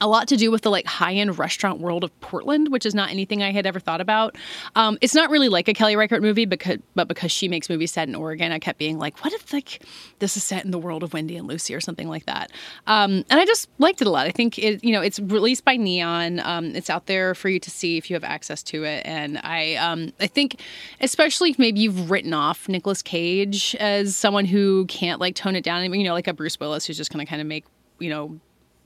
[0.00, 3.10] a lot to do with the like high-end restaurant world of Portland, which is not
[3.10, 4.36] anything I had ever thought about.
[4.74, 7.92] Um, it's not really like a Kelly Reichardt movie, because but because she makes movies
[7.92, 9.82] set in Oregon, I kept being like, what if like
[10.18, 12.50] this is set in the world of Wendy and Lucy or something like that?
[12.86, 14.26] Um, and I just liked it a lot.
[14.26, 16.40] I think it, you know, it's released by Neon.
[16.40, 19.38] Um, it's out there for you to see if you have access to it, and
[19.42, 20.60] I, um, I think,
[21.00, 25.64] especially if maybe you've written off Nicolas Cage as someone who can't like tone it
[25.64, 25.84] down.
[25.92, 27.64] You know, like a Bruce Willis who's just going to kind of make
[27.98, 28.38] you know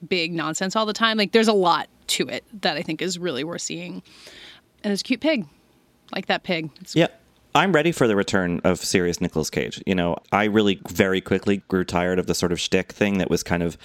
[0.09, 1.17] big nonsense all the time.
[1.17, 4.03] Like there's a lot to it that I think is really worth seeing.
[4.83, 5.47] And it's a cute pig.
[6.13, 6.71] Like that pig.
[6.81, 7.09] It's yeah.
[7.55, 9.83] I'm ready for the return of serious Nicolas Cage.
[9.85, 13.29] You know, I really very quickly grew tired of the sort of shtick thing that
[13.29, 13.77] was kind of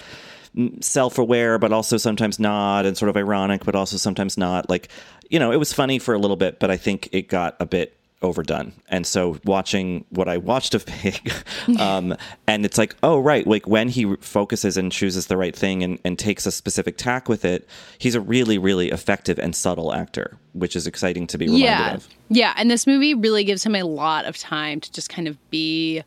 [0.56, 4.88] mm, self-aware but also sometimes not and sort of ironic but also sometimes not like
[5.30, 7.66] you know it was funny for a little bit but i think it got a
[7.66, 8.72] bit overdone.
[8.88, 11.32] And so watching what I watched of Pig,
[11.78, 15.82] um, and it's like, oh, right, like when he focuses and chooses the right thing
[15.82, 19.92] and, and takes a specific tack with it, he's a really, really effective and subtle
[19.92, 21.94] actor, which is exciting to be reminded yeah.
[21.94, 22.08] of.
[22.28, 22.54] Yeah.
[22.56, 26.02] And this movie really gives him a lot of time to just kind of be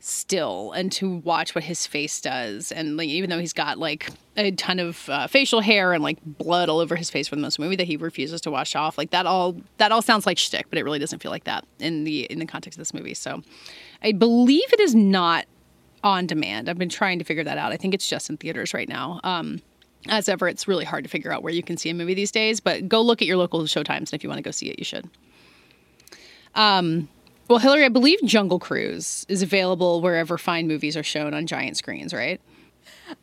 [0.00, 2.70] still and to watch what his face does.
[2.70, 6.18] And like even though he's got like a ton of uh, facial hair and like
[6.24, 8.50] blood all over his face for the most of the movie that he refuses to
[8.50, 11.32] wash off like that all that all sounds like shtick but it really doesn't feel
[11.32, 13.14] like that in the in the context of this movie.
[13.14, 13.42] So
[14.02, 15.46] I believe it is not
[16.04, 16.68] on demand.
[16.68, 17.72] I've been trying to figure that out.
[17.72, 19.20] I think it's just in theaters right now.
[19.24, 19.60] Um
[20.08, 22.30] as ever it's really hard to figure out where you can see a movie these
[22.30, 24.68] days but go look at your local showtimes and if you want to go see
[24.68, 25.10] it you should.
[26.54, 27.08] Um
[27.48, 31.76] well, Hillary, I believe Jungle Cruise is available wherever fine movies are shown on giant
[31.76, 32.40] screens, right?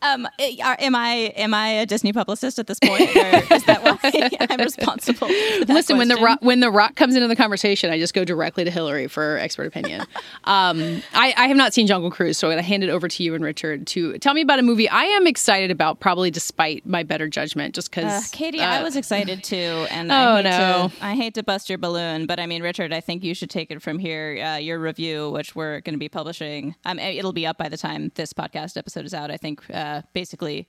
[0.02, 4.38] Um, am I am I a Disney publicist at this point, or is that why
[4.50, 5.28] I'm responsible?
[5.28, 5.98] Listen, question?
[5.98, 8.72] when the rock, when the Rock comes into the conversation, I just go directly to
[8.72, 10.02] Hillary for expert opinion.
[10.44, 13.08] um, I, I, have not seen Jungle Cruise, so I'm going to hand it over
[13.08, 16.32] to you and Richard to tell me about a movie I am excited about, probably
[16.32, 18.26] despite my better judgment, just because.
[18.26, 19.56] Uh, Katie, uh, I was excited too,
[19.90, 22.62] and oh I hate no, to, I hate to bust your balloon, but I mean,
[22.62, 24.44] Richard, I think you should take it from here.
[24.44, 27.78] Uh, your review, which we're going to be publishing, um, it'll be up by the
[27.78, 29.32] time this podcast episode is out.
[29.32, 30.68] I think uh, basically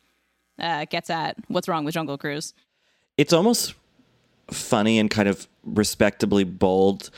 [0.58, 2.52] uh, gets at what's wrong with Jungle Cruise.
[3.16, 3.74] It's almost
[4.50, 7.10] funny and kind of respectably bold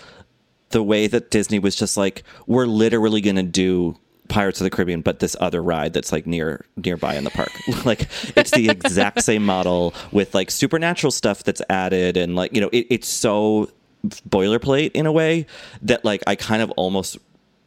[0.70, 3.96] the way that Disney was just like, we're literally going to do
[4.28, 7.50] Pirates of the Caribbean, but this other ride that's like near nearby in the park.
[7.86, 12.60] like it's the exact same model with like supernatural stuff that's added, and like you
[12.60, 13.70] know, it, it's so
[14.04, 15.46] boilerplate in a way
[15.82, 17.16] that like I kind of almost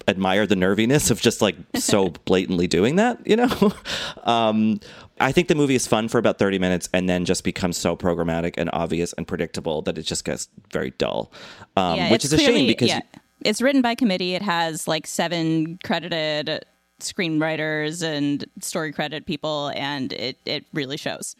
[0.07, 3.73] admire the nerviness of just like so blatantly doing that, you know?
[4.23, 4.79] um,
[5.19, 7.95] I think the movie is fun for about 30 minutes and then just becomes so
[7.95, 11.31] programmatic and obvious and predictable that it just gets very dull,
[11.77, 12.89] um, yeah, which is a shame because.
[12.89, 13.01] Yeah.
[13.43, 14.35] It's written by committee.
[14.35, 16.63] It has like seven credited
[16.99, 21.35] screenwriters and story credit people, and it, it really shows.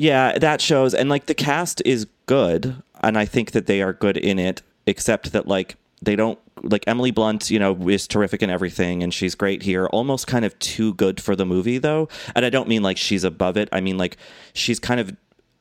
[0.00, 0.94] Yeah, that shows.
[0.94, 2.82] And like the cast is good.
[3.02, 6.84] And I think that they are good in it, except that like they don't like
[6.86, 9.86] Emily Blunt, you know, is terrific in everything and she's great here.
[9.86, 12.08] Almost kind of too good for the movie though.
[12.34, 13.68] And I don't mean like she's above it.
[13.72, 14.16] I mean like
[14.52, 15.14] she's kind of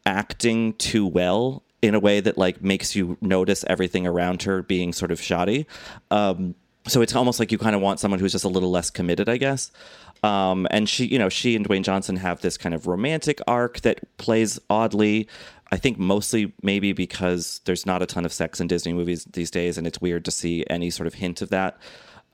[0.06, 4.94] acting too well in a way that like makes you notice everything around her being
[4.94, 5.66] sort of shoddy.
[6.12, 6.56] Um,
[6.88, 9.30] so it's almost like you kind of want someone who's just a little less committed,
[9.30, 9.72] I guess.
[10.24, 13.82] Um, and she, you know, she and Dwayne Johnson have this kind of romantic arc
[13.82, 15.28] that plays oddly.
[15.72, 19.52] I think mostly maybe because there's not a ton of sex in Disney movies these
[19.52, 21.78] days, and it's weird to see any sort of hint of that.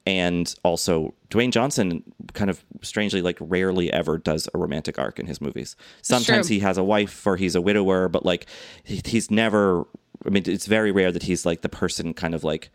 [0.07, 5.25] And also, Dwayne Johnson kind of strangely, like, rarely ever does a romantic arc in
[5.25, 5.75] his movies.
[6.03, 8.45] Sometimes he has a wife or he's a widower, but like,
[8.83, 9.85] he's never.
[10.25, 12.69] I mean, it's very rare that he's like the person kind of like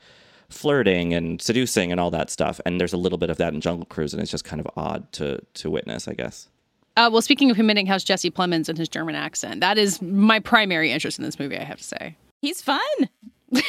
[0.49, 2.61] flirting and seducing and all that stuff.
[2.67, 4.69] And there's a little bit of that in Jungle Cruise, and it's just kind of
[4.77, 6.49] odd to to witness, I guess.
[6.97, 9.61] Uh, well, speaking of committing, how's Jesse Plemons and his German accent?
[9.61, 11.57] That is my primary interest in this movie.
[11.57, 12.81] I have to say, he's fun.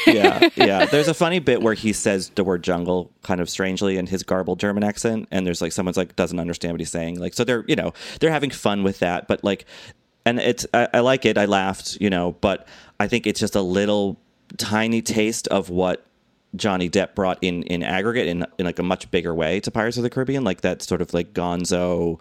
[0.05, 0.85] yeah, yeah.
[0.91, 4.23] There's a funny bit where he says the word jungle kind of strangely in his
[4.23, 7.19] garbled German accent, and there's like someone's like doesn't understand what he's saying.
[7.19, 9.65] Like, so they're you know they're having fun with that, but like,
[10.25, 11.37] and it's I, I like it.
[11.37, 12.67] I laughed, you know, but
[12.99, 14.19] I think it's just a little
[14.57, 16.05] tiny taste of what
[16.55, 19.97] Johnny Depp brought in in aggregate in in like a much bigger way to Pirates
[19.97, 22.19] of the Caribbean, like that sort of like Gonzo,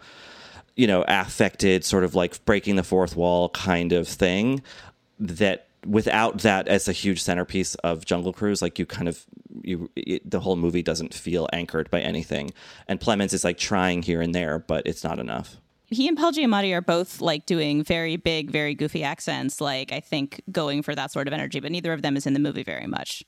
[0.76, 4.62] you know, affected sort of like breaking the fourth wall kind of thing
[5.18, 9.24] that without that as a huge centerpiece of Jungle Cruise, like you kind of
[9.62, 12.52] you it, the whole movie doesn't feel anchored by anything.
[12.88, 15.56] And Plemons is like trying here and there, but it's not enough.
[15.86, 19.60] He and Paul Giamatti are both like doing very big, very goofy accents.
[19.60, 22.32] Like I think going for that sort of energy, but neither of them is in
[22.32, 23.24] the movie very much.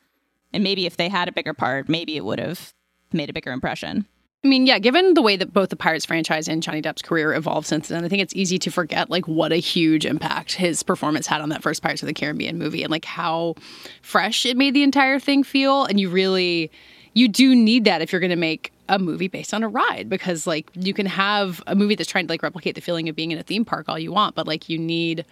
[0.53, 2.73] And maybe if they had a bigger part, maybe it would have
[3.13, 4.07] made a bigger impression.
[4.45, 7.33] I mean, yeah, given the way that both the Pirates franchise and Johnny Depp's career
[7.33, 10.83] evolved since then, I think it's easy to forget like what a huge impact his
[10.83, 13.55] performance had on that first Pirates of the Caribbean movie and like how
[14.03, 15.85] fresh it made the entire thing feel.
[15.85, 16.73] And you really
[17.15, 20.09] you do need that if you're going to make a movie based on a ride
[20.09, 23.15] because like you can have a movie that's trying to like replicate the feeling of
[23.15, 25.25] being in a theme park all you want, but like you need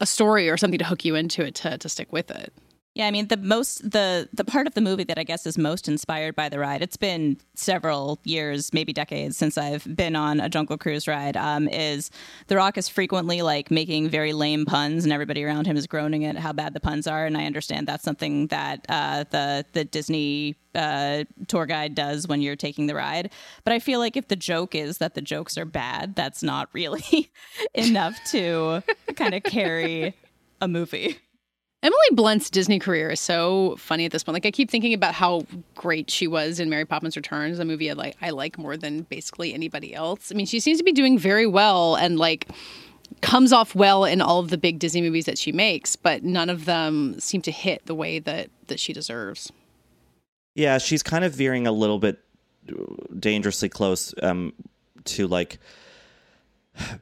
[0.00, 2.52] a story or something to hook you into it to to stick with it.
[2.94, 5.58] Yeah, I mean the most the the part of the movie that I guess is
[5.58, 6.80] most inspired by the ride.
[6.80, 11.36] It's been several years, maybe decades, since I've been on a Jungle Cruise ride.
[11.36, 12.12] Um, is
[12.46, 16.24] The Rock is frequently like making very lame puns, and everybody around him is groaning
[16.24, 17.26] at how bad the puns are.
[17.26, 22.42] And I understand that's something that uh, the the Disney uh, tour guide does when
[22.42, 23.32] you're taking the ride.
[23.64, 26.68] But I feel like if the joke is that the jokes are bad, that's not
[26.72, 27.32] really
[27.74, 28.84] enough to
[29.16, 30.14] kind of carry
[30.60, 31.18] a movie.
[31.84, 34.32] Emily Blunt's Disney career is so funny at this point.
[34.32, 37.90] Like I keep thinking about how great she was in Mary Poppins Returns, a movie
[37.90, 40.32] I like I like more than basically anybody else.
[40.32, 42.48] I mean, she seems to be doing very well and like
[43.20, 46.48] comes off well in all of the big Disney movies that she makes, but none
[46.48, 49.52] of them seem to hit the way that that she deserves.
[50.54, 52.18] Yeah, she's kind of veering a little bit
[53.20, 54.54] dangerously close um,
[55.04, 55.58] to like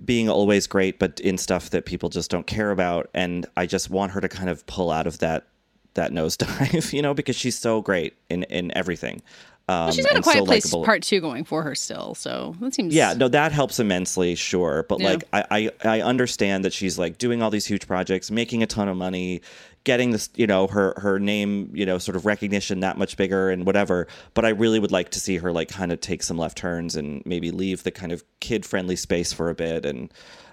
[0.04, 3.10] being always great, but in stuff that people just don't care about.
[3.14, 5.46] And I just want her to kind of pull out of that
[5.94, 9.22] that nosedive, you know, because she's so great in in everything.
[9.68, 10.84] Um, well, she's got a quiet so place likable.
[10.84, 12.92] part two going for her still, so that seems.
[12.92, 14.84] Yeah, no, that helps immensely, sure.
[14.88, 15.08] But yeah.
[15.08, 18.66] like, I, I I understand that she's like doing all these huge projects, making a
[18.66, 19.40] ton of money,
[19.84, 23.50] getting this, you know, her her name, you know, sort of recognition that much bigger
[23.50, 24.06] and whatever.
[24.34, 26.96] But I really would like to see her like kind of take some left turns
[26.96, 30.12] and maybe leave the kind of kid friendly space for a bit and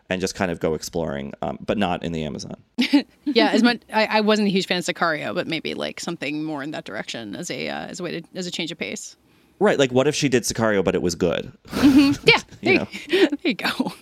[0.10, 2.56] and just kind of go exploring, um, but not in the Amazon.
[3.26, 6.44] yeah, as much I, I, wasn't a huge fan of Sicario, but maybe like something
[6.44, 8.80] more in that direction as a uh, as a way to as a change of
[8.80, 9.16] pace.
[9.60, 11.52] Right, like what if she did Sicario, but it was good?
[11.68, 12.28] Mm-hmm.
[12.28, 12.88] Yeah, you know.
[13.10, 13.94] there you go.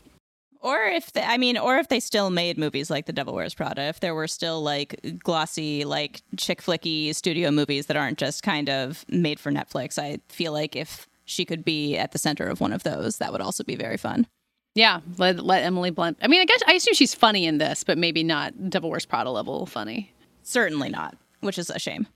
[0.67, 3.53] Or if they, I mean, or if they still made movies like The Devil Wears
[3.53, 8.43] Prada, if there were still like glossy, like chick flicky studio movies that aren't just
[8.43, 12.47] kind of made for Netflix, I feel like if she could be at the center
[12.47, 14.27] of one of those, that would also be very fun.
[14.75, 16.17] Yeah, let let Emily Blunt.
[16.21, 19.05] I mean, I guess I assume she's funny in this, but maybe not Devil Wears
[19.05, 20.13] Prada level funny.
[20.43, 22.07] Certainly not, which is a shame.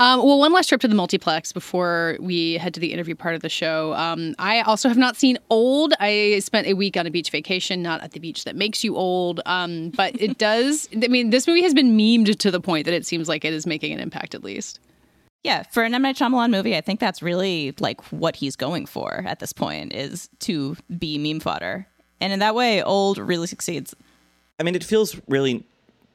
[0.00, 3.36] Um, well, one last trip to the multiplex before we head to the interview part
[3.36, 3.94] of the show.
[3.94, 5.94] Um, I also have not seen Old.
[6.00, 8.96] I spent a week on a beach vacation, not at the beach that makes you
[8.96, 9.40] old.
[9.46, 10.88] Um, but it does.
[10.92, 13.52] I mean, this movie has been memed to the point that it seems like it
[13.52, 14.80] is making an impact, at least.
[15.44, 18.86] Yeah, for an M Night Shyamalan movie, I think that's really like what he's going
[18.86, 21.86] for at this point is to be meme fodder,
[22.20, 23.94] and in that way, Old really succeeds.
[24.58, 25.66] I mean, it feels really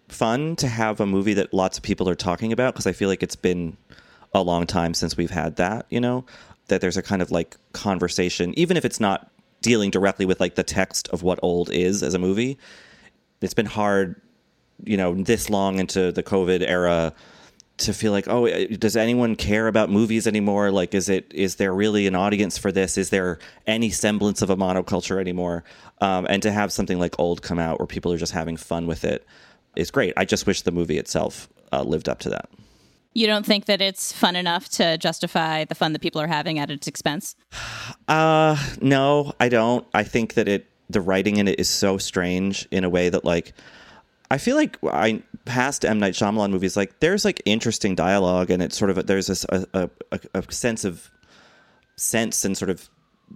[0.10, 3.10] fun to have a movie that lots of people are talking about because I feel
[3.10, 3.78] like it's been
[4.34, 6.26] a long time since we've had that, you know,
[6.68, 10.56] that there's a kind of like conversation, even if it's not dealing directly with like
[10.56, 12.58] the text of what old is as a movie.
[13.42, 14.22] It's been hard,
[14.84, 17.14] you know, this long into the COVID era
[17.78, 20.70] to feel like, oh, does anyone care about movies anymore?
[20.70, 22.98] Like, is it is there really an audience for this?
[22.98, 25.64] Is there any semblance of a monoculture anymore?
[26.02, 28.86] Um, and to have something like Old come out where people are just having fun
[28.86, 29.26] with it
[29.80, 30.14] is great.
[30.18, 32.50] I just wish the movie itself uh, lived up to that.
[33.14, 36.60] You don't think that it's fun enough to justify the fun that people are having
[36.60, 37.36] at its expense?
[38.08, 39.86] Uh, no, I don't.
[39.94, 43.24] I think that it the writing in it is so strange in a way that
[43.24, 43.54] like
[44.32, 48.62] I feel like I past M Night Shyamalan movies like there's like interesting dialogue and
[48.62, 51.10] it's sort of a, there's this a, a, a sense of
[51.96, 52.90] sense and sort of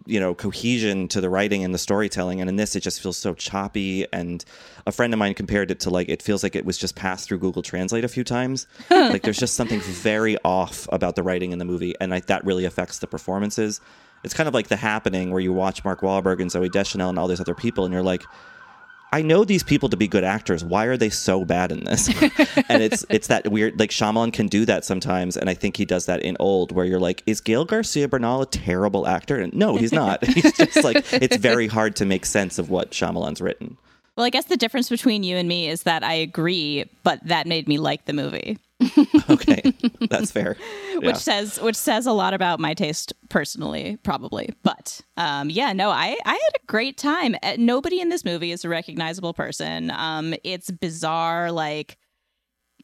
[0.05, 2.41] you know cohesion to the writing and the storytelling.
[2.41, 4.05] And in this it just feels so choppy.
[4.11, 4.43] And
[4.85, 7.27] a friend of mine compared it to like it feels like it was just passed
[7.27, 8.67] through google translate a few times.
[9.13, 12.43] Like there's just something very off about the writing in the movie and like that
[12.45, 13.81] really affects the performances.
[14.23, 17.19] It's kind of like the happening where you watch mark Wahlberg and zooey Deschanel and
[17.19, 18.23] all these other people and you're like
[19.13, 20.65] I know these people to be good actors.
[20.65, 22.07] Why are they so bad in this?
[22.67, 25.85] and it's it's that weird like Shyamalan can do that sometimes, and I think he
[25.85, 29.37] does that in Old, where you're like, is Gael Garcia Bernal a terrible actor?
[29.37, 30.25] And no, he's not.
[30.27, 33.77] he's just like it's very hard to make sense of what Shyamalan's written.
[34.17, 37.45] Well, I guess the difference between you and me is that I agree, but that
[37.45, 38.57] made me like the movie.
[39.29, 39.73] okay,
[40.09, 40.57] that's fair.
[40.93, 41.07] Yeah.
[41.07, 44.53] Which says which says a lot about my taste personally, probably.
[44.63, 47.35] But um, yeah, no, I I had a great time.
[47.43, 49.91] Uh, nobody in this movie is a recognizable person.
[49.91, 51.97] Um, it's bizarre, like.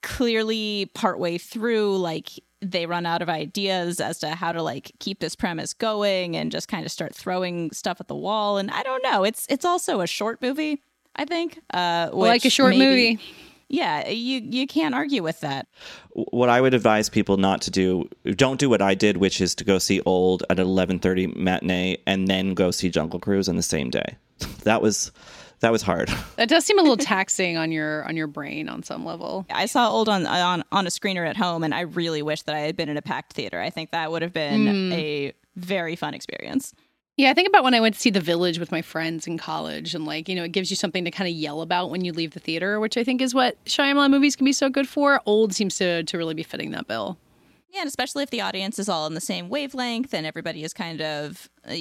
[0.01, 2.29] clearly partway through like
[2.61, 6.53] they run out of ideas as to how to like keep this premise going and
[6.53, 9.65] just kind of start throwing stuff at the wall and i don't know it's it's
[9.65, 10.81] also a short movie
[11.17, 13.19] i think uh like a short maybe, movie
[13.69, 15.67] yeah you you can't argue with that
[16.13, 19.55] what i would advise people not to do don't do what i did which is
[19.55, 23.63] to go see old at 11.30 matinee and then go see jungle cruise on the
[23.63, 24.15] same day
[24.63, 25.11] that was
[25.59, 26.09] that was hard.
[26.37, 29.45] That does seem a little taxing on your on your brain on some level.
[29.49, 32.55] I saw old on on on a screener at home, and I really wish that
[32.55, 33.59] I had been in a packed theater.
[33.59, 34.93] I think that would have been mm.
[34.93, 36.73] a very fun experience.
[37.19, 39.37] Yeah, I think about when I went to see The Village with my friends in
[39.37, 42.05] college, and like you know, it gives you something to kind of yell about when
[42.05, 44.87] you leave the theater, which I think is what Shyamalan movies can be so good
[44.87, 45.19] for.
[45.25, 47.17] Old seems to to really be fitting that bill.
[47.73, 50.73] Yeah, and especially if the audience is all in the same wavelength and everybody is
[50.73, 51.75] kind of uh,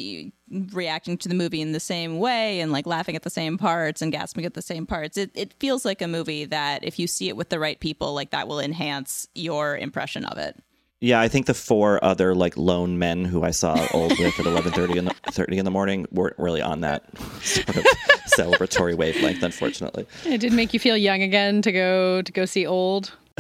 [0.72, 4.03] reacting to the movie in the same way and like laughing at the same parts
[4.03, 5.16] and gasping at the same parts.
[5.16, 8.12] It, it feels like a movie that if you see it with the right people,
[8.12, 10.61] like that will enhance your impression of it.
[11.01, 14.46] Yeah, I think the four other like lone men who I saw old with at
[14.46, 17.05] eleven thirty in the thirty in the morning weren't really on that
[17.40, 17.84] sort of
[18.26, 20.07] celebratory wavelength, unfortunately.
[20.24, 23.12] It did make you feel young again to go to go see old.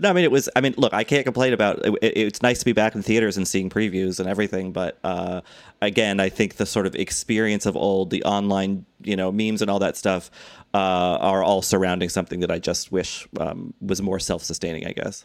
[0.00, 0.48] no, I mean it was.
[0.56, 1.86] I mean, look, I can't complain about.
[1.86, 4.98] It, it, it's nice to be back in theaters and seeing previews and everything, but
[5.04, 5.42] uh,
[5.80, 9.70] again, I think the sort of experience of old, the online, you know, memes and
[9.70, 10.32] all that stuff,
[10.74, 10.78] uh,
[11.20, 14.84] are all surrounding something that I just wish um, was more self-sustaining.
[14.84, 15.24] I guess.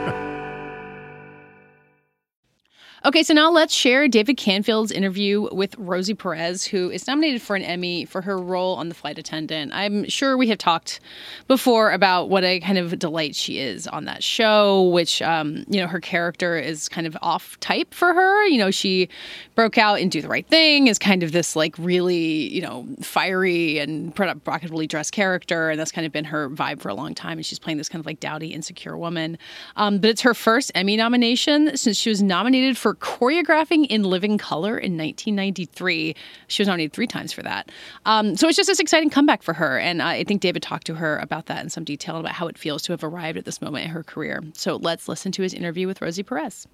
[3.03, 7.55] Okay, so now let's share David Canfield's interview with Rosie Perez, who is nominated for
[7.55, 9.73] an Emmy for her role on The Flight Attendant.
[9.73, 10.99] I'm sure we have talked
[11.47, 15.81] before about what a kind of delight she is on that show, which, um, you
[15.81, 18.45] know, her character is kind of off type for her.
[18.45, 19.09] You know, she
[19.55, 22.87] broke out in Do the Right Thing is kind of this, like, really, you know,
[23.01, 25.71] fiery and provocatively dressed character.
[25.71, 27.39] And that's kind of been her vibe for a long time.
[27.39, 29.39] And she's playing this kind of like dowdy, insecure woman.
[29.75, 34.03] Um, but it's her first Emmy nomination since she was nominated for for choreographing in
[34.03, 36.15] living color in 1993.
[36.47, 37.71] She was nominated three times for that.
[38.05, 39.79] Um, so it's just this exciting comeback for her.
[39.79, 42.57] And I think David talked to her about that in some detail about how it
[42.57, 44.43] feels to have arrived at this moment in her career.
[44.53, 46.67] So let's listen to his interview with Rosie Perez.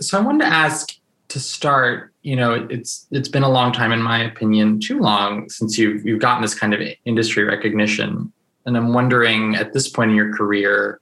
[0.00, 0.96] So I wanted to ask
[1.28, 5.48] to start, you know, it's it's been a long time, in my opinion, too long
[5.48, 8.32] since you've you've gotten this kind of industry recognition.
[8.66, 11.00] And I'm wondering at this point in your career,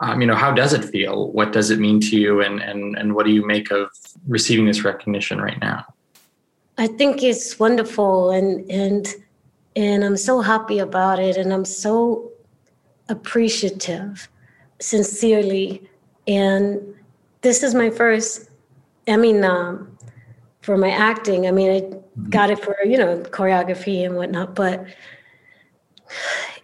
[0.00, 1.32] um, you know, how does it feel?
[1.32, 2.40] What does it mean to you?
[2.40, 3.90] And, and, and what do you make of
[4.26, 5.84] receiving this recognition right now?
[6.76, 9.12] I think it's wonderful and, and,
[9.74, 11.36] and I'm so happy about it.
[11.36, 12.30] And I'm so
[13.08, 14.28] appreciative,
[14.78, 15.88] sincerely.
[16.28, 16.94] And
[17.40, 18.48] this is my first
[19.08, 19.98] Emmy nom
[20.60, 21.48] for my acting.
[21.48, 22.28] I mean, I mm-hmm.
[22.28, 24.86] got it for, you know, choreography and whatnot, but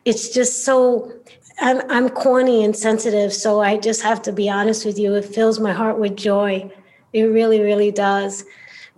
[0.05, 1.13] it's just so
[1.61, 5.15] I'm I'm corny and sensitive, so I just have to be honest with you.
[5.15, 6.71] It fills my heart with joy.
[7.13, 8.45] It really, really does.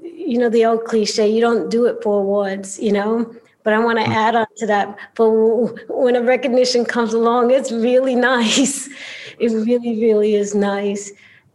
[0.02, 3.34] You know the old cliche: you don't do it for awards, you know.
[3.62, 4.14] But I want to mm.
[4.14, 4.96] add on to that.
[5.16, 5.30] But
[5.88, 8.88] when a recognition comes along, it's really nice.
[9.38, 11.12] It really, really is nice,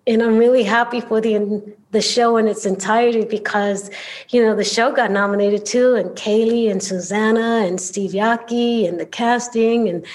[0.07, 3.91] and I'm really happy for the the show in its entirety because
[4.29, 8.99] you know the show got nominated too, and Kaley and Susanna and Steve Yockey and
[8.99, 10.05] the casting and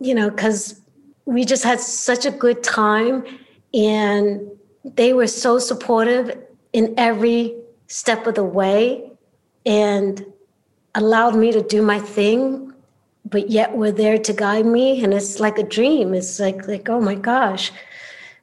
[0.00, 0.80] you know, because
[1.24, 3.24] we just had such a good time
[3.74, 4.40] and
[4.84, 6.36] they were so supportive
[6.72, 7.54] in every
[7.88, 9.10] step of the way
[9.66, 10.24] and
[10.94, 12.72] allowed me to do my thing
[13.24, 15.04] but yet were there to guide me.
[15.04, 16.14] And it's like a dream.
[16.14, 17.72] It's like like oh my gosh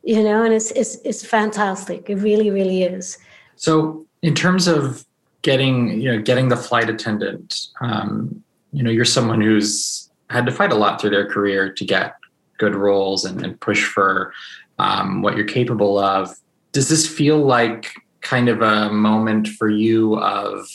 [0.05, 3.17] you know and it's it's it's fantastic it really really is
[3.55, 5.05] so in terms of
[5.41, 8.43] getting you know getting the flight attendant um,
[8.75, 12.15] you know, you're someone who's had to fight a lot through their career to get
[12.57, 14.33] good roles and, and push for
[14.79, 16.35] um, what you're capable of.
[16.73, 20.67] Does this feel like kind of a moment for you of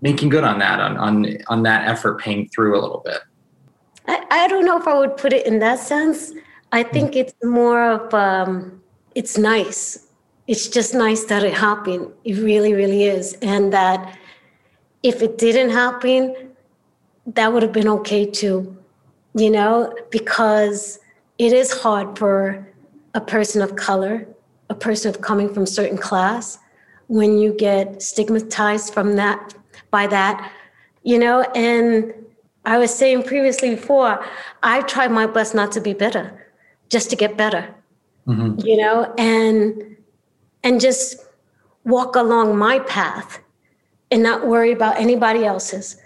[0.00, 3.18] making good on that, on on on that effort paying through a little bit?
[4.08, 6.32] I, I don't know if I would put it in that sense.
[6.72, 8.82] I think it's more of um,
[9.14, 10.06] it's nice.
[10.46, 12.12] It's just nice that it happened.
[12.24, 14.18] It really, really is, and that
[15.02, 16.34] if it didn't happen,
[17.26, 18.76] that would have been okay too.
[19.34, 20.98] You know, because
[21.38, 22.66] it is hard for
[23.14, 24.26] a person of color,
[24.70, 26.58] a person of coming from certain class,
[27.08, 29.54] when you get stigmatized from that
[29.90, 30.52] by that,
[31.02, 32.12] you know, and
[32.64, 34.24] I was saying previously before,
[34.62, 36.45] I tried my best not to be bitter,
[36.90, 37.74] just to get better,
[38.26, 38.58] mm-hmm.
[38.66, 39.96] you know, and
[40.62, 41.24] and just
[41.84, 43.38] walk along my path
[44.10, 45.96] and not worry about anybody else's.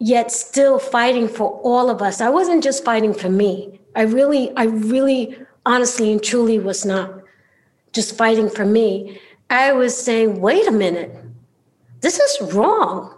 [0.00, 2.20] Yet still fighting for all of us.
[2.20, 3.80] I wasn't just fighting for me.
[3.96, 7.12] I really, I really, honestly and truly was not
[7.92, 9.20] just fighting for me.
[9.50, 11.16] I was saying, wait a minute,
[12.00, 13.14] this is wrong.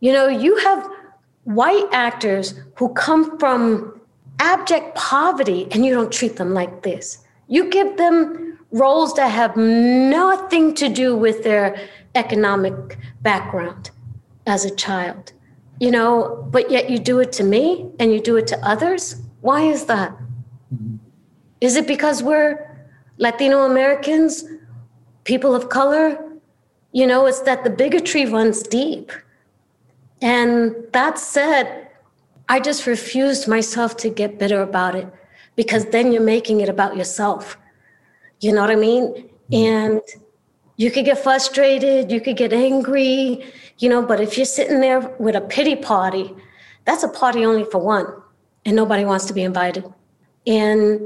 [0.00, 0.88] You know, you have
[1.44, 3.95] white actors who come from
[4.38, 7.24] abject poverty and you don't treat them like this.
[7.48, 11.76] You give them roles that have nothing to do with their
[12.14, 13.90] economic background
[14.46, 15.32] as a child,
[15.80, 19.16] you know, but yet you do it to me and you do it to others.
[19.40, 20.16] Why is that?
[21.60, 22.66] Is it because we're
[23.18, 24.44] Latino Americans,
[25.24, 26.22] people of color?
[26.92, 29.12] You know, it's that the bigotry runs deep.
[30.22, 31.85] And that said,
[32.48, 35.08] I just refused myself to get bitter about it
[35.56, 37.58] because then you're making it about yourself.
[38.40, 39.14] You know what I mean?
[39.14, 39.54] Mm-hmm.
[39.54, 40.00] And
[40.76, 43.44] you could get frustrated, you could get angry,
[43.78, 46.34] you know, but if you're sitting there with a pity party,
[46.84, 48.06] that's a party only for one,
[48.64, 49.84] and nobody wants to be invited.
[50.46, 51.00] And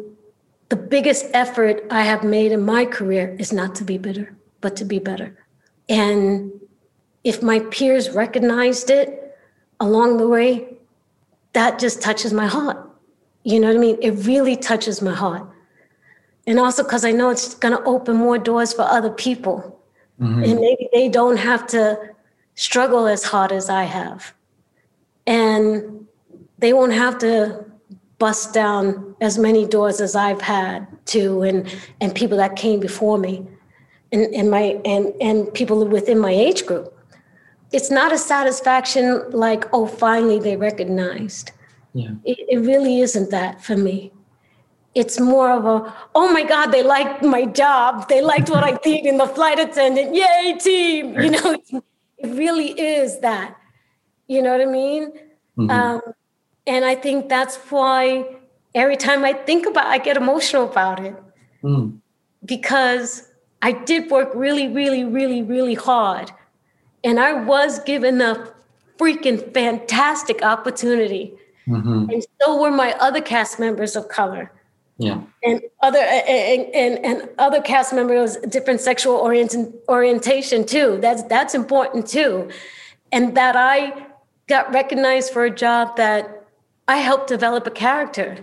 [0.69, 4.77] the biggest effort I have made in my career is not to be bitter, but
[4.77, 5.39] to be better.
[5.89, 6.53] And
[7.25, 9.37] if my peers recognized it
[9.79, 10.79] along the way,
[11.53, 12.79] that just touches my heart.
[13.45, 13.99] You know what I mean?
[14.01, 15.47] It really touches my heart.
[16.47, 19.81] And also because I know it's going to open more doors for other people.
[20.21, 20.45] Mm-hmm.
[20.45, 21.99] And maybe they don't have to
[22.55, 24.35] struggle as hard as I have.
[25.27, 26.07] And
[26.59, 27.65] they won't have to
[28.19, 31.67] bust down as many doors as I've had to and
[32.01, 33.47] and people that came before me
[34.13, 36.95] and, and my and and people within my age group.
[37.73, 41.53] It's not a satisfaction like, oh, finally they recognized.
[41.93, 42.11] Yeah.
[42.25, 44.13] It, it really isn't that for me.
[44.95, 48.09] It's more of a, oh my God, they liked my job.
[48.09, 50.15] They liked what I did in the flight attendant.
[50.15, 51.15] Yay, team.
[51.21, 51.57] You know,
[52.19, 53.57] it really is that.
[54.27, 55.13] You know what I mean?
[55.57, 55.71] Mm-hmm.
[55.71, 56.01] Um,
[56.67, 58.25] and I think that's why
[58.75, 61.17] every time I think about it, I get emotional about it
[61.63, 62.01] Mm.
[62.47, 63.29] because
[63.61, 66.33] I did work really, really, really, really hard.
[67.05, 68.53] And I was given a
[68.99, 71.33] freaking fantastic opportunity.
[71.67, 72.11] Mm-hmm.
[72.11, 74.51] And so were my other cast members of color
[74.99, 75.21] Yeah.
[75.43, 79.55] and other and, and, and other cast members of different sexual orient,
[79.89, 80.99] orientation too.
[81.01, 82.51] That's that's important too.
[83.13, 84.07] And that I
[84.49, 86.45] got recognized for a job that
[86.89, 88.37] I helped develop a character.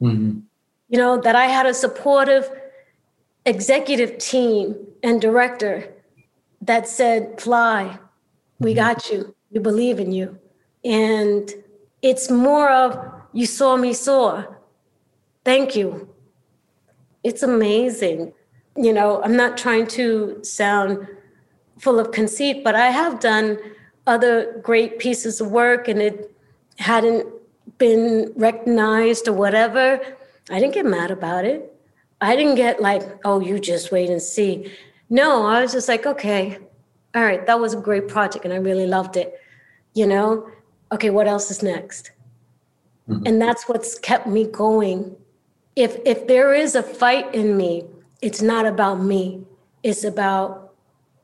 [0.00, 0.40] Mm-hmm.
[0.88, 2.50] You know, that I had a supportive
[3.44, 5.88] executive team and director
[6.62, 7.98] that said, Fly,
[8.58, 8.78] we mm-hmm.
[8.78, 9.34] got you.
[9.50, 10.38] We believe in you.
[10.84, 11.52] And
[12.00, 12.98] it's more of
[13.32, 14.58] you saw me soar.
[15.44, 16.08] Thank you.
[17.22, 18.32] It's amazing.
[18.76, 21.06] You know, I'm not trying to sound
[21.78, 23.58] full of conceit, but I have done
[24.06, 26.34] other great pieces of work and it
[26.78, 27.26] hadn't
[27.78, 30.00] been recognized or whatever.
[30.50, 31.68] I didn't get mad about it.
[32.20, 34.72] I didn't get like, oh, you just wait and see.
[35.12, 36.56] No, I was just like, okay,
[37.14, 39.38] all right, that was a great project and I really loved it.
[39.92, 40.48] You know,
[40.90, 42.12] okay, what else is next?
[43.06, 43.26] Mm-hmm.
[43.26, 45.14] And that's what's kept me going.
[45.76, 47.84] If if there is a fight in me,
[48.22, 49.44] it's not about me.
[49.82, 50.72] It's about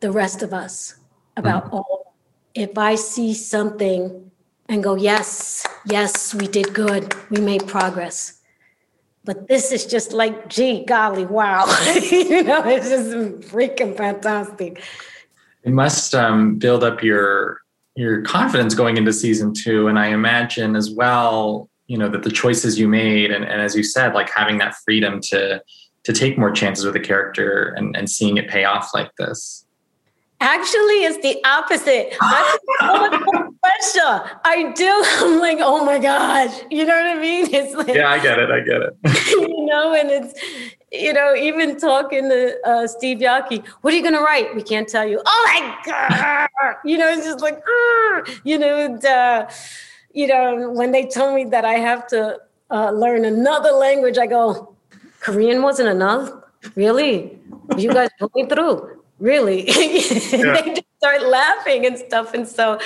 [0.01, 0.97] the rest of us,
[1.39, 1.77] about mm-hmm.
[1.77, 2.15] all.
[2.55, 4.31] If I see something
[4.69, 8.38] and go, yes, yes, we did good, we made progress.
[9.25, 11.67] But this is just like, gee, golly, wow.
[12.11, 14.83] you know, it's just freaking fantastic.
[15.65, 17.61] It must um, build up your
[17.95, 22.31] your confidence going into season two, and I imagine as well, you know, that the
[22.31, 25.61] choices you made, and, and as you said, like having that freedom to
[26.05, 29.67] to take more chances with a character and, and seeing it pay off like this.
[30.41, 32.15] Actually, it's the opposite.
[33.69, 34.41] I'm so much more pressure.
[34.45, 35.05] I do.
[35.27, 36.61] I'm like, oh my gosh.
[36.71, 37.49] You know what I mean?
[37.53, 38.51] It's like Yeah, I get it.
[38.51, 38.97] I get it.
[39.31, 40.35] you know, and it's
[40.91, 44.55] you know, even talking to uh, Steve Yockey, what are you gonna write?
[44.55, 45.21] We can't tell you.
[45.25, 46.77] Oh my god!
[46.85, 49.49] You know, it's just like, "Argh!" you know, and, uh,
[50.15, 52.39] you know, when they told me that I have to
[52.71, 54.75] uh, learn another language, I go,
[55.21, 56.33] Korean wasn't enough.
[56.75, 57.39] Really?
[57.77, 59.03] You guys put me through.
[59.19, 59.63] Really?
[59.65, 62.79] they just start laughing and stuff, and so,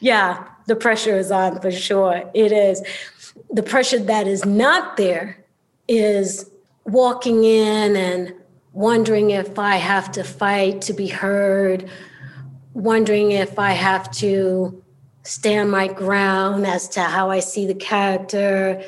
[0.00, 2.30] yeah, the pressure is on for sure.
[2.34, 2.82] It is.
[3.50, 5.44] The pressure that is not there
[5.88, 6.50] is
[6.84, 8.34] walking in and
[8.72, 11.90] wondering if I have to fight to be heard,
[12.74, 14.82] wondering if I have to
[15.24, 18.82] stand my ground as to how I see the character,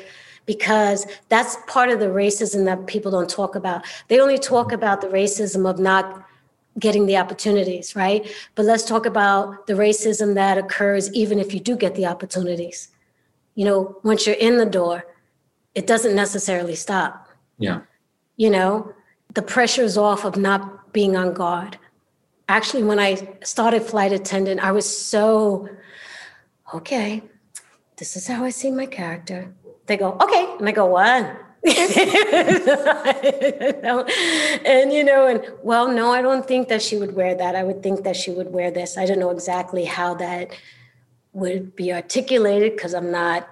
[0.45, 3.85] because that's part of the racism that people don't talk about.
[4.07, 6.20] They only talk about the racism of not
[6.79, 8.25] getting the opportunities, right?
[8.55, 12.89] But let's talk about the racism that occurs even if you do get the opportunities.
[13.55, 15.03] You know, once you're in the door,
[15.75, 17.81] it doesn't necessarily stop Yeah.
[18.35, 18.91] you know
[19.33, 21.77] the pressure is off of not being on guard
[22.49, 23.11] actually when i
[23.43, 25.69] started flight attendant i was so
[26.73, 27.21] okay
[27.97, 29.53] this is how i see my character
[29.85, 31.23] they go okay and i go what
[34.65, 37.55] and you know and well no i don't think that she would wear that.
[37.55, 38.97] I would think that she would wear this.
[38.97, 40.57] I don't know exactly how that
[41.33, 43.47] would be articulated because i'm not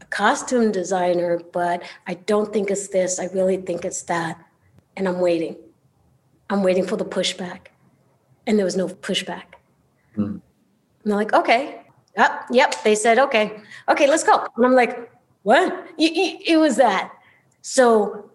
[0.00, 3.20] a costume designer but i don't think it's this.
[3.20, 4.42] I really think it's that.
[4.96, 5.54] And i'm waiting.
[6.48, 7.66] I'm waiting for the pushback.
[8.46, 9.58] And there was no pushback.
[10.14, 10.22] Hmm.
[10.22, 10.40] And
[11.04, 11.82] they're like okay.
[12.16, 13.60] Yep yep they said okay.
[13.86, 14.46] Okay let's go.
[14.56, 15.88] And i'm like what?
[15.98, 17.12] It was that
[17.62, 18.30] so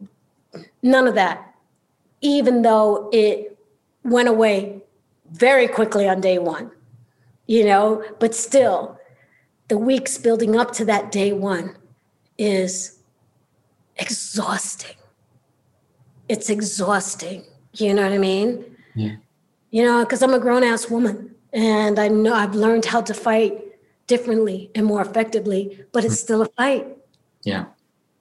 [0.82, 1.54] none of that.
[2.22, 3.58] Even though it
[4.04, 4.82] went away
[5.32, 6.72] very quickly on day one
[7.48, 9.00] you know but still
[9.68, 11.76] the weeks building up to that day one
[12.38, 13.00] is
[13.98, 14.96] exhausting.
[16.30, 18.64] It's exhausting you know what i mean?
[18.96, 19.16] Yeah.
[19.72, 23.62] you know because i'm a grown-ass woman and i know i've learned how to fight
[24.08, 26.26] differently and more effectively but it's mm-hmm.
[26.26, 26.88] still a fight.
[27.44, 27.66] Yeah.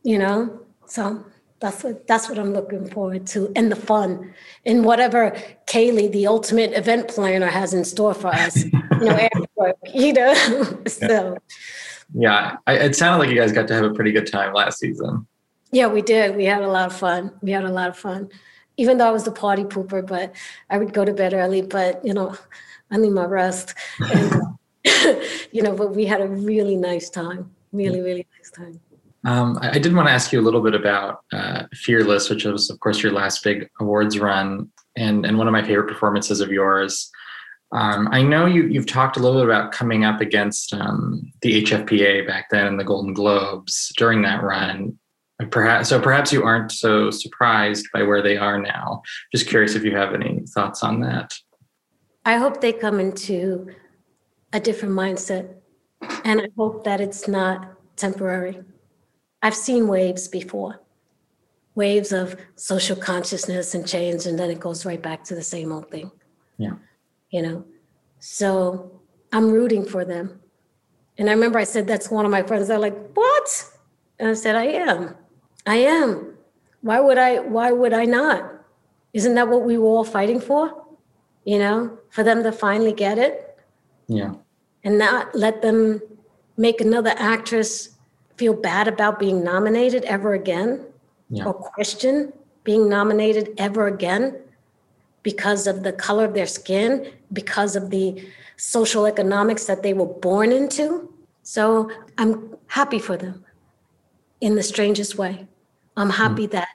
[0.02, 1.24] you know so
[1.60, 4.34] that's what that's what i'm looking forward to and the fun
[4.66, 5.34] and whatever
[5.66, 8.64] kaley the ultimate event planner has in store for us.
[9.00, 10.34] You know after work, you know?
[10.86, 11.36] So.
[12.14, 12.56] Yeah.
[12.66, 15.26] I, it sounded like you guys got to have a pretty good time last season.
[15.72, 16.36] yeah we did.
[16.36, 17.32] We had a lot of fun.
[17.42, 18.30] We had a lot of fun.
[18.76, 20.32] Even though i was the party pooper but
[20.70, 22.36] i would go to bed early but you know
[22.90, 23.74] i need my rest.
[24.14, 24.42] And,
[25.50, 27.50] you know but we had a really nice time.
[27.72, 28.80] Really really nice time
[29.24, 32.44] Um, I, I did want to ask you a little bit about uh, Fearless, which
[32.44, 36.40] was, of course, your last big awards run, and and one of my favorite performances
[36.40, 37.10] of yours.
[37.72, 41.62] Um, I know you you've talked a little bit about coming up against um, the
[41.62, 44.98] HFPA back then and the Golden Globes during that run.
[45.50, 46.00] Perhaps so.
[46.00, 49.02] Perhaps you aren't so surprised by where they are now.
[49.32, 51.34] Just curious if you have any thoughts on that.
[52.24, 53.74] I hope they come into
[54.52, 55.56] a different mindset.
[56.24, 58.62] And I hope that it's not temporary.
[59.44, 60.80] I've seen waves before
[61.74, 65.72] waves of social consciousness and change, and then it goes right back to the same
[65.72, 66.10] old thing,
[66.56, 66.74] Yeah.
[67.30, 67.64] you know?
[68.20, 69.00] So
[69.32, 70.40] I'm rooting for them.
[71.18, 72.68] And I remember I said that's one of my friends.
[72.68, 73.70] They're like, what?
[74.20, 75.16] And I said, I am.
[75.66, 76.36] I am.
[76.80, 78.50] Why would I why would I not?
[79.12, 80.86] Isn't that what we were all fighting for?
[81.44, 83.58] You know, for them to finally get it
[84.06, 84.34] Yeah.
[84.84, 86.00] and not let them
[86.56, 87.90] make another actress
[88.36, 90.84] feel bad about being nominated ever again
[91.30, 91.46] Yeah.
[91.46, 92.32] or question
[92.64, 94.36] being nominated ever again
[95.22, 98.26] because of the color of their skin, because of the
[98.56, 101.12] social economics that they were born into.
[101.42, 103.44] So I'm happy for them
[104.40, 105.46] in the strangest way.
[105.96, 106.52] I'm happy mm.
[106.52, 106.68] that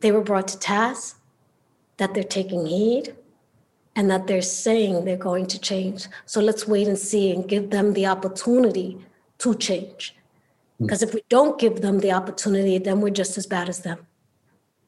[0.00, 1.20] they were brought to task,
[1.96, 3.14] that they're taking heed,
[3.96, 6.06] and that they're saying they're going to change.
[6.26, 8.98] So let's wait and see and give them the opportunity
[9.38, 10.14] to change.
[10.80, 14.06] Because if we don't give them the opportunity, then we're just as bad as them.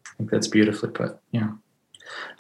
[0.07, 1.19] I think that's beautifully put.
[1.33, 1.51] Yeah.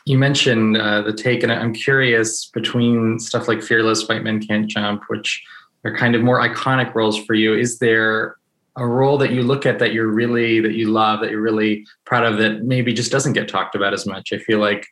[0.04, 4.66] You mentioned uh, the take, and I'm curious between stuff like Fearless, White Men Can't
[4.66, 5.42] Jump, which
[5.84, 7.54] are kind of more iconic roles for you.
[7.54, 8.36] Is there
[8.76, 11.86] a role that you look at that you're really, that you love, that you're really
[12.04, 14.32] proud of that maybe just doesn't get talked about as much?
[14.32, 14.86] I feel like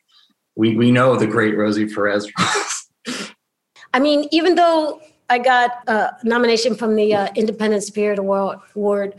[0.55, 3.31] we, we know the great Rosie Perez roles.
[3.93, 5.01] I mean, even though
[5.31, 9.15] I got a nomination from the uh, Independent Spirit Award,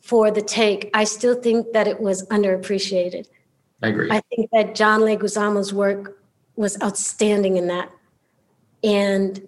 [0.00, 3.26] for the take, I still think that it was underappreciated.
[3.82, 4.10] I agree.
[4.10, 6.18] I think that John Leguizamo's work
[6.56, 7.90] was outstanding in that.
[8.82, 9.46] And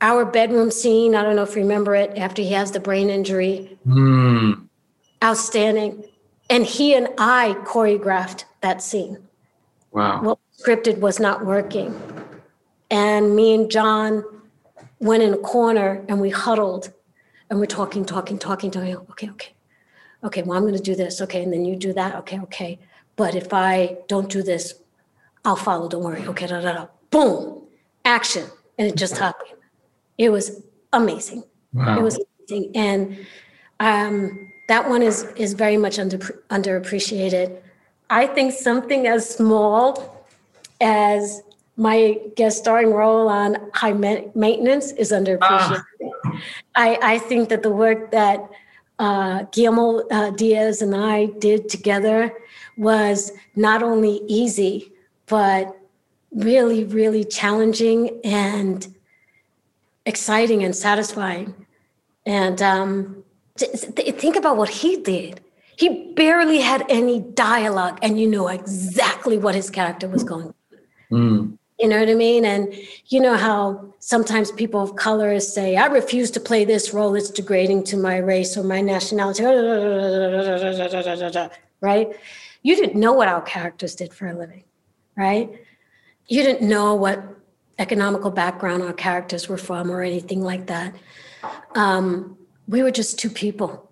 [0.00, 1.14] our bedroom scene.
[1.14, 3.78] I don't know if you remember it after he has the brain injury.
[3.86, 4.68] Mm.
[5.24, 6.04] Outstanding.
[6.48, 9.18] And he and I choreographed that scene.
[9.92, 10.22] Wow.
[10.22, 11.98] What scripted was not working.
[12.90, 14.24] And me and John
[15.00, 16.92] went in a corner and we huddled
[17.48, 18.96] and we're talking, talking, talking, talking.
[18.96, 19.52] Okay, okay.
[20.22, 21.20] Okay, well, I'm going to do this.
[21.22, 22.14] Okay, and then you do that.
[22.16, 22.78] Okay, okay.
[23.16, 24.74] But if I don't do this,
[25.44, 25.88] I'll follow.
[25.88, 26.26] Don't worry.
[26.26, 26.86] Okay, da da da.
[27.10, 27.62] Boom,
[28.04, 28.44] action.
[28.78, 29.50] And it just happened.
[30.18, 31.44] It was amazing.
[31.72, 31.98] Wow.
[31.98, 32.72] It was amazing.
[32.74, 33.26] And
[33.80, 36.18] um, that one is is very much under
[36.50, 37.58] underappreciated.
[38.10, 40.26] I think something as small
[40.80, 41.42] as
[41.80, 45.82] my guest starring role on High Maintenance is underappreciated.
[46.26, 46.42] Ah.
[46.76, 48.38] I, I think that the work that
[48.98, 52.34] uh, Guillermo uh, Diaz and I did together
[52.76, 54.92] was not only easy,
[55.26, 55.74] but
[56.32, 58.86] really, really challenging and
[60.04, 61.54] exciting and satisfying.
[62.26, 63.24] And um,
[63.56, 65.40] think about what he did.
[65.78, 70.52] He barely had any dialogue, and you know exactly what his character was going.
[71.10, 71.56] Mm.
[71.80, 72.44] You know what I mean?
[72.44, 72.72] And
[73.06, 77.30] you know how sometimes people of color say, I refuse to play this role, it's
[77.30, 79.44] degrading to my race or my nationality,
[81.80, 82.08] right?
[82.62, 84.64] You didn't know what our characters did for a living,
[85.16, 85.48] right?
[86.26, 87.24] You didn't know what
[87.78, 90.94] economical background our characters were from or anything like that.
[91.74, 92.36] Um,
[92.68, 93.90] we were just two people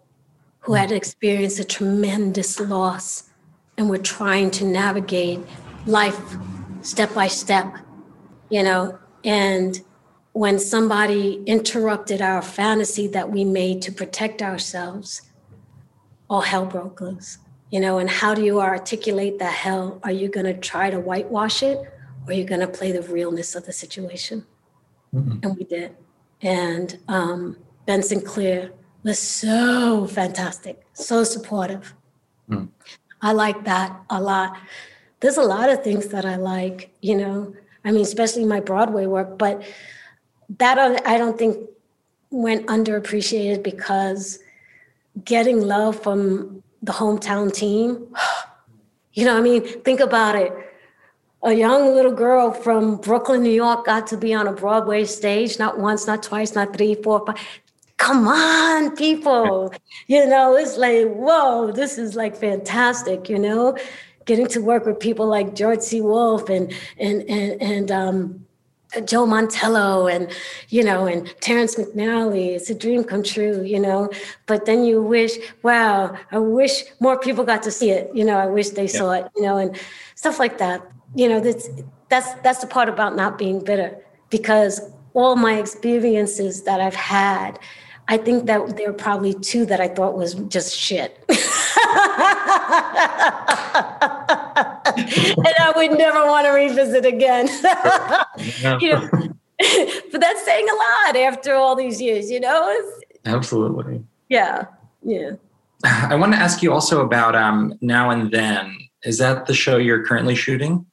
[0.60, 3.30] who had experienced a tremendous loss
[3.78, 5.40] and were trying to navigate
[5.86, 6.36] life
[6.88, 7.76] step by step,
[8.48, 8.98] you know.
[9.24, 9.80] And
[10.32, 15.22] when somebody interrupted our fantasy that we made to protect ourselves,
[16.30, 17.38] all hell broke loose,
[17.70, 17.98] you know.
[17.98, 20.00] And how do you articulate that hell?
[20.02, 23.02] Are you going to try to whitewash it or are you going to play the
[23.02, 24.46] realness of the situation?
[25.14, 25.38] Mm-hmm.
[25.42, 25.94] And we did.
[26.40, 28.70] And um, Ben Sinclair
[29.02, 31.94] was so fantastic, so supportive.
[32.48, 32.68] Mm.
[33.20, 34.56] I like that a lot
[35.20, 37.54] there's a lot of things that I like, you know.
[37.84, 39.62] I mean, especially my Broadway work, but
[40.58, 41.68] that I don't think
[42.30, 44.38] went underappreciated because
[45.24, 48.14] getting love from the hometown team,
[49.12, 50.52] you know, I mean, think about it.
[51.44, 55.58] A young little girl from Brooklyn, New York got to be on a Broadway stage,
[55.58, 57.36] not once, not twice, not three, four, five.
[57.96, 59.72] Come on, people.
[60.10, 63.76] You know, it's like, whoa, this is like fantastic, you know?
[64.28, 66.02] Getting to work with people like George C.
[66.02, 68.46] Wolfe and and and and um,
[69.06, 70.30] Joe Mantello and
[70.68, 72.54] you know and Terrence McNally.
[72.54, 74.10] It's a dream come true, you know.
[74.44, 78.10] But then you wish, wow, I wish more people got to see it.
[78.14, 78.98] You know, I wish they yeah.
[78.98, 79.28] saw it.
[79.34, 79.74] You know, and
[80.14, 80.86] stuff like that.
[81.14, 81.70] You know, that's
[82.10, 83.96] that's that's the part about not being bitter
[84.28, 84.80] because
[85.14, 87.58] all my experiences that I've had,
[88.08, 91.18] I think that there are probably two that I thought was just shit.
[94.96, 97.48] and I would never want to revisit again.
[98.80, 99.08] you know,
[100.12, 102.80] but that's saying a lot after all these years, you know?
[103.24, 104.04] Absolutely.
[104.28, 104.66] Yeah.
[105.02, 105.32] Yeah.
[105.84, 108.76] I want to ask you also about um, Now and Then.
[109.04, 110.86] Is that the show you're currently shooting?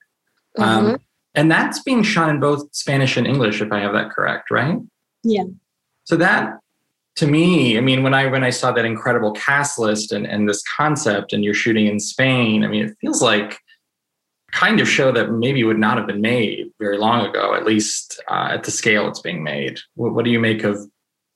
[0.57, 0.87] Um, mm-hmm.
[0.93, 0.97] Um,
[1.33, 4.77] and that's being shot in both Spanish and English, if I have that correct, right?
[5.23, 5.43] Yeah.
[6.05, 6.59] So that
[7.17, 10.47] to me, I mean, when I when I saw that incredible cast list and, and
[10.47, 13.57] this concept and you're shooting in Spain, I mean, it feels like
[14.55, 18.21] kind of show that maybe would not have been made very long ago, at least
[18.29, 19.79] uh, at the scale it's being made.
[19.95, 20.79] What, what, do you make of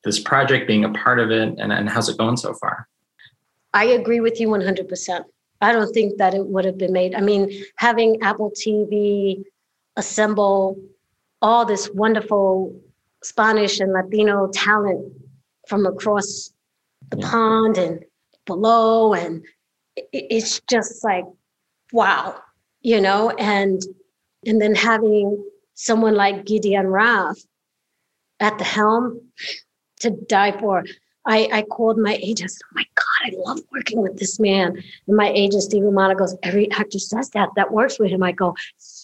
[0.05, 2.87] this project being a part of it and, and how's it going so far?
[3.73, 5.23] I agree with you 100%.
[5.59, 7.13] I don't think that it would have been made.
[7.13, 9.43] I mean, having Apple TV
[9.97, 10.79] assemble
[11.41, 12.73] all this wonderful
[13.21, 15.13] Spanish and Latino talent
[15.67, 16.53] from across
[17.09, 17.29] the yeah.
[17.29, 18.05] pond and
[18.45, 19.13] below.
[19.13, 19.43] And
[20.13, 21.25] it's just like,
[21.91, 22.41] wow,
[22.81, 23.81] you know, and
[24.45, 27.37] and then having someone like Gideon Raff
[28.39, 29.21] at the helm
[30.01, 30.83] to die for.
[31.25, 32.51] I, I called my agent.
[32.63, 34.81] Oh my God, I love working with this man.
[35.07, 37.49] And my agent, Steve Romano, goes, Every actor says that.
[37.55, 38.23] That works with him.
[38.23, 38.55] I go,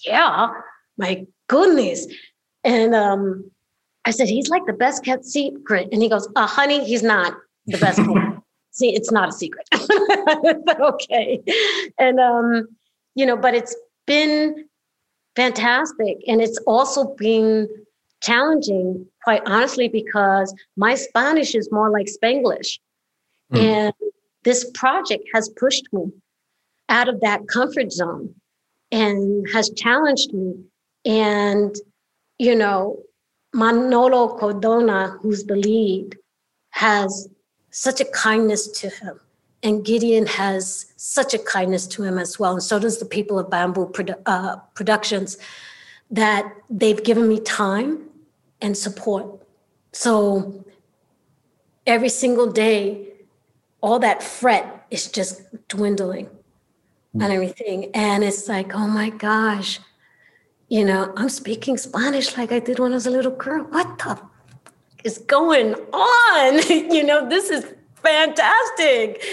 [0.06, 0.50] Yeah,
[0.98, 2.08] my goodness.
[2.64, 3.52] And um,
[4.06, 5.90] I said, he's like the best kept secret.
[5.92, 7.36] And he goes, uh, honey, he's not
[7.68, 8.00] the best.
[8.72, 9.68] See, it's not a secret.
[10.80, 11.42] okay.
[11.98, 12.68] And, um,
[13.16, 14.66] you know, but it's been
[15.36, 16.18] fantastic.
[16.28, 17.68] And it's also been
[18.22, 22.80] challenging, quite honestly, because my Spanish is more like Spanglish.
[23.54, 23.62] Mm.
[23.62, 23.94] And
[24.44, 26.12] this project has pushed me
[26.90, 28.34] out of that comfort zone
[28.92, 30.56] and has challenged me.
[31.06, 31.76] And,
[32.38, 33.02] you know,
[33.54, 36.18] Manolo Cardona, who's the lead,
[36.72, 37.30] has
[37.72, 39.20] such a kindness to him.
[39.66, 42.54] And Gideon has such a kindness to him as well.
[42.54, 45.38] And so does the people of Bamboo Produ- uh, Productions,
[46.12, 48.08] that they've given me time
[48.62, 49.42] and support.
[49.92, 50.64] So
[51.88, 53.08] every single day,
[53.82, 56.30] all that fret is just dwindling
[57.20, 57.90] and everything.
[57.96, 59.80] And it's like, oh my gosh,
[60.68, 63.64] you know, I'm speaking Spanish like I did when I was a little girl.
[63.64, 64.24] What the f-
[65.04, 66.70] is going on?
[66.94, 67.74] you know, this is
[68.06, 69.24] fantastic.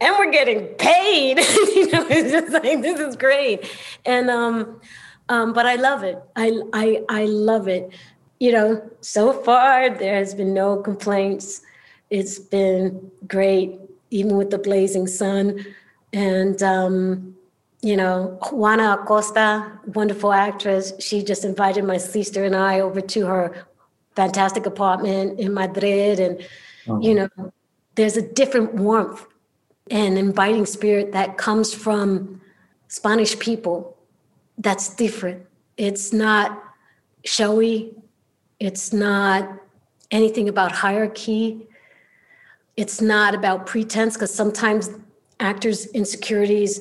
[0.00, 1.38] And we're getting paid.
[1.74, 3.70] you know, it's just like this is great.
[4.04, 4.80] And um,
[5.28, 6.18] um, but I love it.
[6.36, 7.92] I I I love it.
[8.38, 11.62] You know, so far there has been no complaints.
[12.08, 13.78] It's been great,
[14.10, 15.64] even with the blazing sun.
[16.12, 17.36] And um,
[17.82, 23.26] you know, Juana Acosta, wonderful actress, she just invited my sister and I over to
[23.26, 23.66] her
[24.16, 26.20] fantastic apartment in Madrid.
[26.20, 26.46] And,
[27.02, 27.52] you know,
[28.00, 29.26] there's a different warmth
[29.90, 32.40] and inviting spirit that comes from
[32.88, 33.96] Spanish people
[34.56, 35.44] that's different.
[35.76, 36.62] It's not
[37.24, 37.94] showy,
[38.58, 39.50] it's not
[40.10, 41.66] anything about hierarchy,
[42.76, 44.90] it's not about pretense, because sometimes
[45.38, 46.80] actors' insecurities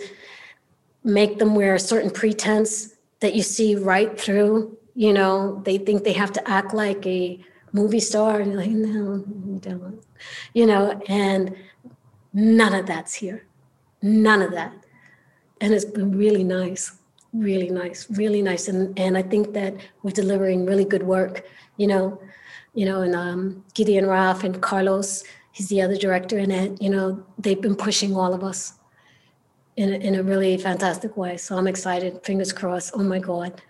[1.03, 4.77] make them wear a certain pretense that you see right through.
[4.95, 7.43] You know, they think they have to act like a
[7.73, 10.01] movie star, and you're like, no, you don't.
[10.53, 11.55] You know, and
[12.33, 13.45] none of that's here.
[14.01, 14.73] None of that.
[15.61, 16.93] And it's been really nice,
[17.33, 18.67] really nice, really nice.
[18.67, 21.45] And and I think that we're delivering really good work,
[21.77, 22.21] you know,
[22.73, 26.89] you know, and um, Gideon Raff and Carlos, he's the other director in it, you
[26.89, 28.73] know, they've been pushing all of us
[29.75, 31.37] in a, in a really fantastic way.
[31.37, 32.21] So I'm excited.
[32.23, 32.91] Fingers crossed.
[32.93, 33.61] Oh my God.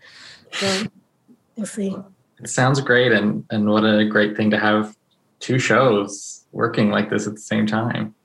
[1.56, 1.96] We'll see.
[2.42, 4.96] It sounds great, and and what a great thing to have
[5.40, 8.16] two shows working like this at the same time.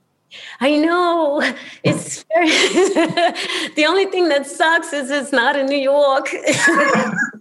[0.61, 1.43] I know
[1.83, 2.49] it's very,
[3.77, 6.29] the only thing that sucks is it's not in New York.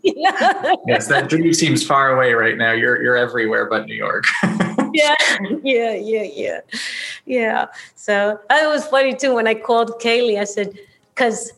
[0.04, 2.74] Yes, that dream seems far away right now.
[2.74, 4.26] You're you're everywhere but New York.
[4.94, 5.16] yeah,
[5.64, 6.60] yeah, yeah, yeah,
[7.26, 7.66] yeah.
[7.96, 10.40] So it was funny too when I called Kaley.
[10.40, 10.78] I said
[11.16, 11.54] because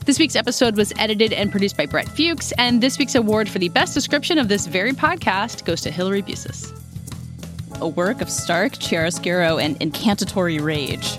[0.05, 3.59] This week's episode was edited and produced by Brett Fuchs, and this week's award for
[3.59, 6.72] the best description of this very podcast goes to Hillary Busis.
[7.80, 11.18] A work of stark chiaroscuro and incantatory rage.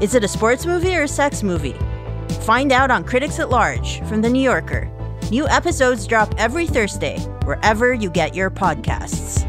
[0.00, 1.76] Is it a sports movie or a sex movie?
[2.40, 4.90] Find out on Critics at Large from The New Yorker.
[5.30, 9.48] New episodes drop every Thursday, wherever you get your podcasts.